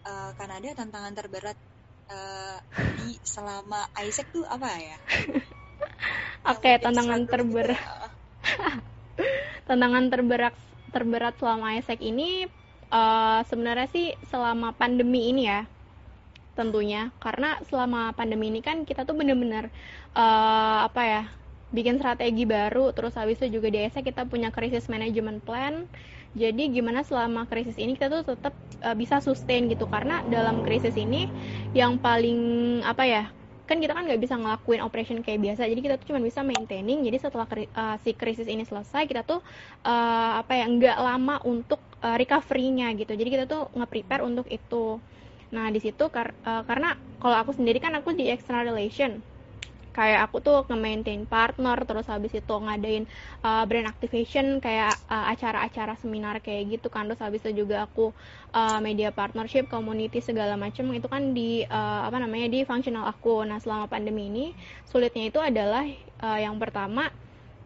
[0.00, 1.58] Uh, kan ada tantangan terberat
[2.10, 2.58] uh,
[3.00, 4.98] di selama Isaac tuh apa ya?
[6.50, 7.78] Oke, okay, tantangan terberat.
[7.78, 8.18] Gitu
[9.68, 10.54] tantangan terberat
[10.90, 12.50] terberat selama Isaac ini
[12.90, 15.62] uh, sebenarnya sih selama pandemi ini ya
[16.58, 19.70] tentunya karena selama pandemi ini kan kita tuh bener-bener
[20.18, 21.22] uh, apa ya
[21.70, 25.86] bikin strategi baru terus habis itu juga di Isaac kita punya krisis management plan
[26.30, 28.54] jadi gimana selama krisis ini kita tuh tetap
[28.86, 29.90] uh, bisa sustain gitu.
[29.90, 31.26] Karena dalam krisis ini
[31.74, 32.38] yang paling
[32.86, 33.24] apa ya
[33.66, 35.66] kan kita kan nggak bisa ngelakuin operation kayak biasa.
[35.66, 37.02] Jadi kita tuh cuma bisa maintaining.
[37.02, 39.42] Jadi setelah uh, si krisis ini selesai kita tuh
[39.86, 43.14] uh, apa ya nggak lama untuk uh, recovery-nya gitu.
[43.14, 45.02] Jadi kita tuh nge-prepare untuk itu.
[45.50, 49.18] Nah di situ kar uh, karena kalau aku sendiri kan aku di external relation
[49.90, 53.04] kayak aku tuh nge-maintain partner terus habis itu ngadain
[53.42, 57.10] uh, brand activation kayak uh, acara-acara seminar kayak gitu kan.
[57.10, 58.14] Terus habis itu juga aku
[58.54, 63.42] uh, media partnership community segala macam itu kan di uh, apa namanya di functional aku.
[63.44, 64.46] Nah selama pandemi ini
[64.88, 65.84] sulitnya itu adalah
[66.22, 67.10] uh, yang pertama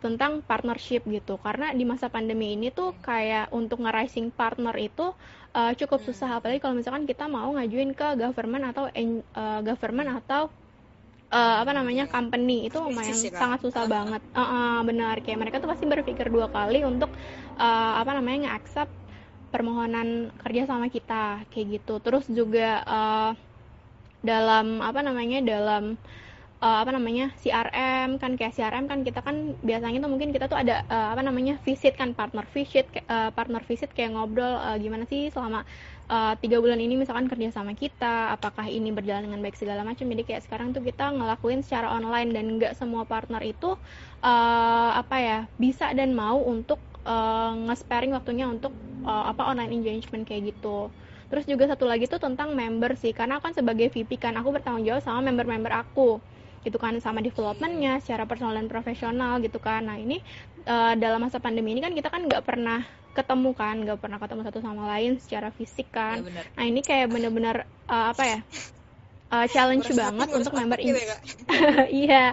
[0.05, 1.41] tentang partnership gitu.
[1.41, 5.17] Karena di masa pandemi ini tuh kayak untuk nge-rising partner itu
[5.57, 6.37] uh, cukup susah.
[6.37, 10.53] Apalagi kalau misalkan kita mau ngajuin ke government atau uh, government atau
[11.35, 13.91] uh, apa namanya company itu lumayan ya, sangat susah uh.
[13.91, 14.23] banget.
[14.31, 15.19] Uh, uh, benar.
[15.27, 17.11] Kayak mereka tuh pasti berpikir dua kali untuk
[17.59, 18.93] uh, apa namanya nge-accept
[19.51, 21.99] permohonan kerja sama kita kayak gitu.
[21.99, 23.31] Terus juga uh,
[24.23, 25.99] dalam apa namanya dalam
[26.65, 30.57] uh, apa namanya CRM kan kayak CRM kan kita kan biasanya tuh mungkin kita tuh
[30.57, 35.05] ada uh, apa namanya visit kan partner visit uh, partner visit kayak ngobrol uh, gimana
[35.05, 35.69] sih selama
[36.41, 40.05] tiga uh, bulan ini misalkan kerja sama kita apakah ini berjalan dengan baik segala macam.
[40.05, 43.73] Jadi kayak sekarang tuh kita ngelakuin secara online dan nggak semua partner itu
[44.21, 46.77] uh, apa ya bisa dan mau untuk
[47.09, 48.77] uh, nge-sparing waktunya untuk
[49.09, 50.93] uh, apa online engagement kayak gitu.
[51.33, 54.55] Terus juga satu lagi tuh tentang member sih, karena aku kan sebagai VP kan aku
[54.55, 56.21] bertanggung jawab sama member-member aku.
[56.65, 59.89] Gitu kan sama developmentnya secara personal dan profesional gitu kan.
[59.89, 60.21] Nah ini
[60.69, 62.85] uh, dalam masa pandemi ini kan kita kan nggak pernah
[63.15, 66.27] ketemu kan nggak pernah ketemu satu sama lain secara fisik kan.
[66.27, 68.39] Ya, nah ini kayak bener-bener uh, apa ya
[69.35, 71.17] uh, challenge banget untuk member ini ya,
[72.07, 72.25] iya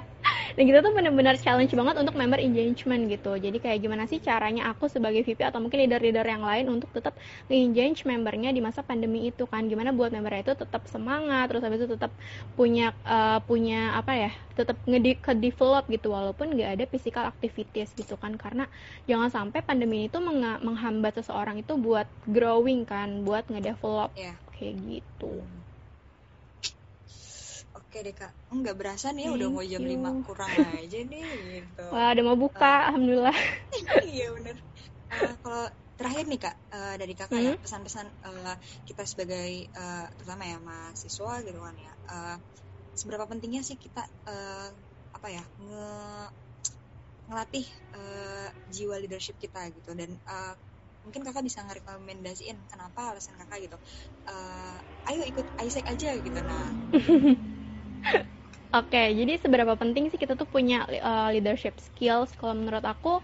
[0.56, 3.38] dan kita tuh benar-benar challenge banget untuk member engagement gitu.
[3.40, 7.16] Jadi kayak gimana sih caranya aku sebagai VP atau mungkin leader-leader yang lain untuk tetap
[7.48, 9.66] engage membernya di masa pandemi itu kan.
[9.68, 12.12] Gimana buat member itu tetap semangat terus habis itu tetap
[12.60, 16.12] punya uh, punya apa ya tetap nge develop gitu.
[16.12, 18.36] Walaupun nggak ada physical activities gitu kan.
[18.36, 18.68] Karena
[19.08, 20.18] jangan sampai pandemi itu
[20.62, 24.36] menghambat seseorang itu buat growing kan buat ngedevelop yeah.
[24.56, 25.40] kayak gitu
[27.92, 30.48] Oke deh kak, nggak berasa nih udah mau jam lima 5 kurang
[30.80, 31.28] aja nih
[31.60, 31.84] gitu.
[31.92, 33.36] Wah udah mau buka, uh, alhamdulillah.
[34.16, 34.56] iya bener.
[35.12, 35.68] Uh, kalau
[36.00, 37.60] terakhir nih kak uh, dari kakak ya, hmm?
[37.60, 38.56] ya pesan-pesan uh,
[38.88, 41.94] kita sebagai uh, terutama ya mahasiswa gitu kan ya.
[42.08, 42.38] Uh,
[42.96, 44.72] seberapa pentingnya sih kita uh,
[45.12, 45.92] apa ya nge
[47.28, 50.56] ngelatih uh, jiwa leadership kita gitu dan uh,
[51.04, 53.76] mungkin kakak bisa ngerekomendasiin kenapa alasan kakak gitu
[54.32, 54.80] uh,
[55.12, 56.72] ayo ikut Isaac aja gitu nah
[58.72, 62.32] Oke, okay, jadi seberapa penting sih kita tuh punya uh, leadership skills?
[62.40, 63.20] Kalau menurut aku,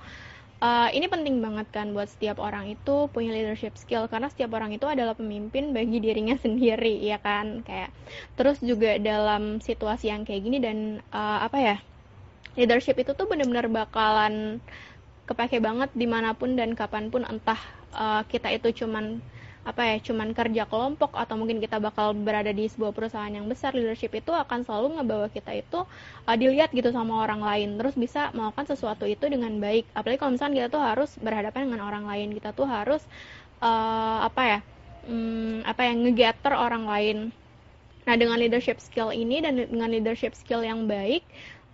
[0.60, 4.76] uh, ini penting banget kan buat setiap orang itu punya leadership skill karena setiap orang
[4.76, 7.64] itu adalah pemimpin bagi dirinya sendiri, ya kan?
[7.64, 7.96] Kayak
[8.36, 10.78] terus juga dalam situasi yang kayak gini dan
[11.16, 11.76] uh, apa ya,
[12.60, 14.60] leadership itu tuh benar-benar bakalan
[15.28, 17.60] kepake banget di mana pun dan kapan pun entah
[17.96, 19.20] uh, kita itu cuman
[19.68, 23.76] apa ya cuman kerja kelompok atau mungkin kita bakal berada di sebuah perusahaan yang besar
[23.76, 25.84] leadership itu akan selalu ngebawa kita itu
[26.24, 27.76] uh, dilihat gitu sama orang lain.
[27.76, 29.84] Terus bisa melakukan sesuatu itu dengan baik.
[29.92, 32.32] Apalagi kalau misalnya kita tuh harus berhadapan dengan orang lain.
[32.32, 33.04] Kita tuh harus
[33.60, 34.60] uh, apa ya
[35.12, 37.18] um, apa yang ngegatter orang lain.
[38.08, 41.28] Nah dengan leadership skill ini dan dengan leadership skill yang baik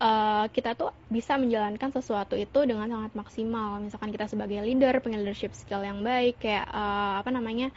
[0.03, 3.79] uh, kita tuh bisa menjalankan sesuatu itu dengan sangat maksimal.
[3.79, 7.71] Misalkan kita sebagai leader punya leadership skill yang baik, kayak uh, apa namanya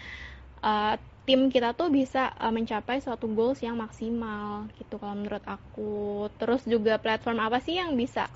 [0.67, 6.27] uh, tim kita tuh bisa uh, mencapai suatu goals yang maksimal gitu kalau menurut aku.
[6.43, 8.27] Terus juga platform apa sih yang bisa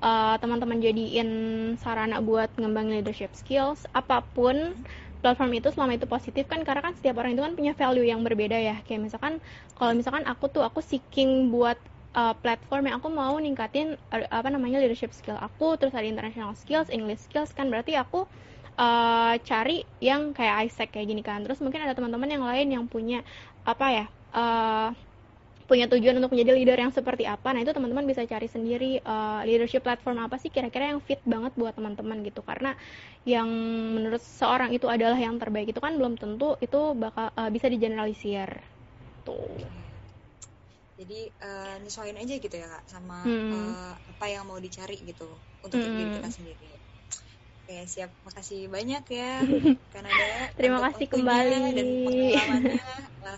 [0.00, 1.30] uh, teman-teman jadiin
[1.80, 4.76] sarana buat ngembangin leadership skills apa pun
[5.24, 8.20] platform itu selama itu positif kan karena kan setiap orang itu kan punya value yang
[8.20, 9.40] berbeda ya kayak misalkan
[9.72, 11.80] kalau misalkan aku tuh aku seeking buat
[12.14, 16.54] uh, platform yang aku mau ningkatin uh, apa namanya leadership skill aku terus ada international
[16.56, 18.24] skills English skills kan berarti aku
[18.78, 21.42] uh, cari yang kayak Isaac kayak gini kan.
[21.46, 23.22] Terus mungkin ada teman-teman yang lain yang punya
[23.64, 24.06] apa ya
[24.36, 24.90] uh,
[25.64, 27.56] punya tujuan untuk menjadi leader yang seperti apa.
[27.56, 31.56] Nah itu teman-teman bisa cari sendiri uh, leadership platform apa sih kira-kira yang fit banget
[31.56, 32.44] buat teman-teman gitu.
[32.44, 32.76] Karena
[33.24, 33.48] yang
[33.96, 38.60] menurut seorang itu adalah yang terbaik itu kan belum tentu itu bakal uh, bisa digeneralisir.
[39.24, 39.83] Tuh
[41.04, 43.52] jadi uh, nyesuaiin aja gitu ya kak sama hmm.
[43.52, 45.28] uh, apa yang mau dicari gitu
[45.60, 45.92] untuk hmm.
[45.92, 46.68] diri kita sendiri
[47.64, 49.44] oke siap makasih banyak ya
[49.94, 50.26] Kanada
[50.56, 52.80] terima kasih kembali dan pengalamannya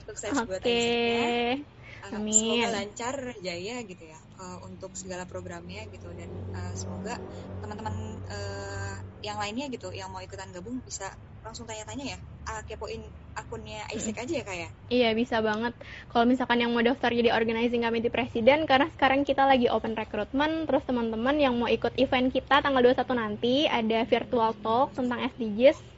[0.06, 0.46] sukses okay.
[0.46, 2.34] buat uh, Amin.
[2.34, 7.18] semoga lancar jaya gitu ya uh, untuk segala programnya gitu dan uh, semoga
[7.62, 7.94] teman-teman
[8.30, 8.95] uh,
[9.26, 11.10] yang lainnya gitu yang mau ikutan gabung bisa
[11.42, 12.18] langsung tanya-tanya ya.
[12.46, 13.02] Uh, kepoin
[13.34, 14.68] akunnya Isaac aja ya kak ya?
[14.90, 15.74] Iya bisa banget.
[16.10, 20.70] Kalau misalkan yang mau daftar jadi organizing committee presiden karena sekarang kita lagi open recruitment
[20.70, 25.95] terus teman-teman yang mau ikut event kita tanggal 21 nanti ada virtual talk tentang SDGs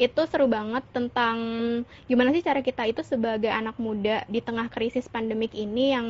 [0.00, 1.36] itu seru banget tentang
[2.08, 6.06] gimana sih cara kita itu sebagai anak muda di tengah krisis pandemik ini yang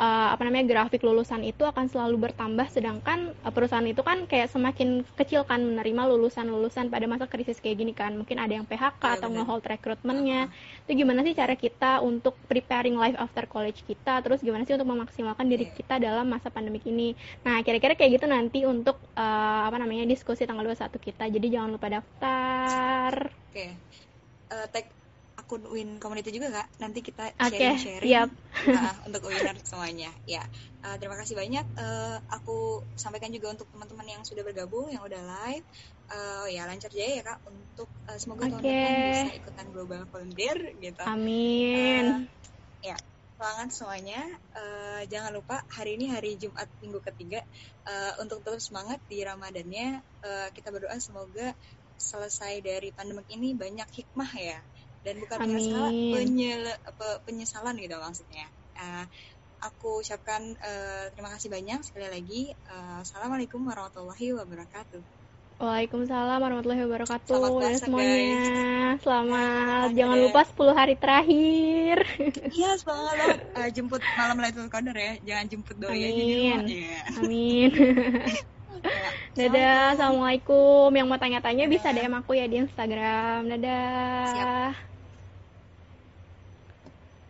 [0.00, 4.48] uh, apa namanya grafik lulusan itu akan selalu bertambah sedangkan uh, perusahaan itu kan kayak
[4.48, 9.04] semakin kecil kan menerima lulusan-lulusan pada masa krisis kayak gini kan mungkin ada yang PHK
[9.04, 10.84] ya, atau nge-hold rekrutmennya uh-huh.
[10.88, 14.88] itu gimana sih cara kita untuk preparing life after college kita terus gimana sih untuk
[14.88, 15.76] memaksimalkan diri yeah.
[15.76, 17.12] kita dalam masa pandemik ini
[17.44, 21.76] nah kira-kira kayak gitu nanti untuk uh, apa namanya diskusi tanggal 21 kita jadi jangan
[21.76, 23.33] lupa daftar.
[23.50, 23.76] Okay.
[24.50, 24.86] Uh, tag
[25.34, 26.66] akun Win Community juga kak.
[26.78, 28.30] Nanti kita sharing-sharing okay, yep.
[28.70, 30.10] uh, untuk winner semuanya.
[30.24, 30.46] Ya.
[30.80, 31.66] Uh, terima kasih banyak.
[31.74, 35.66] Uh, aku sampaikan juga untuk teman-teman yang sudah bergabung, yang udah live.
[36.04, 38.52] Uh, ya lancar jaya ya kak untuk uh, semoga Oke.
[38.52, 42.28] tahun depan bisa ikutan global volunteer gitu Amin.
[42.28, 42.96] Uh, ya
[43.40, 44.20] semangat semuanya
[44.54, 47.42] Uh, jangan lupa hari ini hari Jumat minggu ketiga
[47.84, 51.52] Uh, untuk tetap semangat di Ramadannya uh, kita berdoa semoga
[51.96, 54.60] selesai dari pandemik ini banyak hikmah ya
[55.04, 55.52] dan bukan Amin.
[55.52, 55.94] penyesalan
[57.26, 59.06] penyesalan gitu maksudnya Uh,
[59.62, 64.98] aku ucapkan uh, terima kasih banyak sekali lagi Uh, assalamualaikum warahmatullahi wabarakatuh
[65.62, 68.34] Waalaikumsalam warahmatullahi wabarakatuh Selamat puasa, semuanya.
[68.98, 68.98] Selamat.
[68.98, 70.22] Selamat Jangan ya.
[70.26, 71.96] lupa 10 hari terakhir.
[72.58, 73.38] Iya, semangat banget.
[73.54, 75.12] Eh, jemput malam Lailatul Qadar ya.
[75.22, 75.94] Jangan jemput rumah.
[75.94, 76.58] Amin.
[76.66, 76.98] Iya.
[77.22, 77.70] Amin.
[79.38, 80.92] Dadah, assalamualaikum.
[80.92, 81.90] Yang mau tanya-tanya bisa.
[81.90, 83.48] DM aku ya di Instagram.
[83.48, 84.24] Dadah.
[84.30, 84.93] Siap.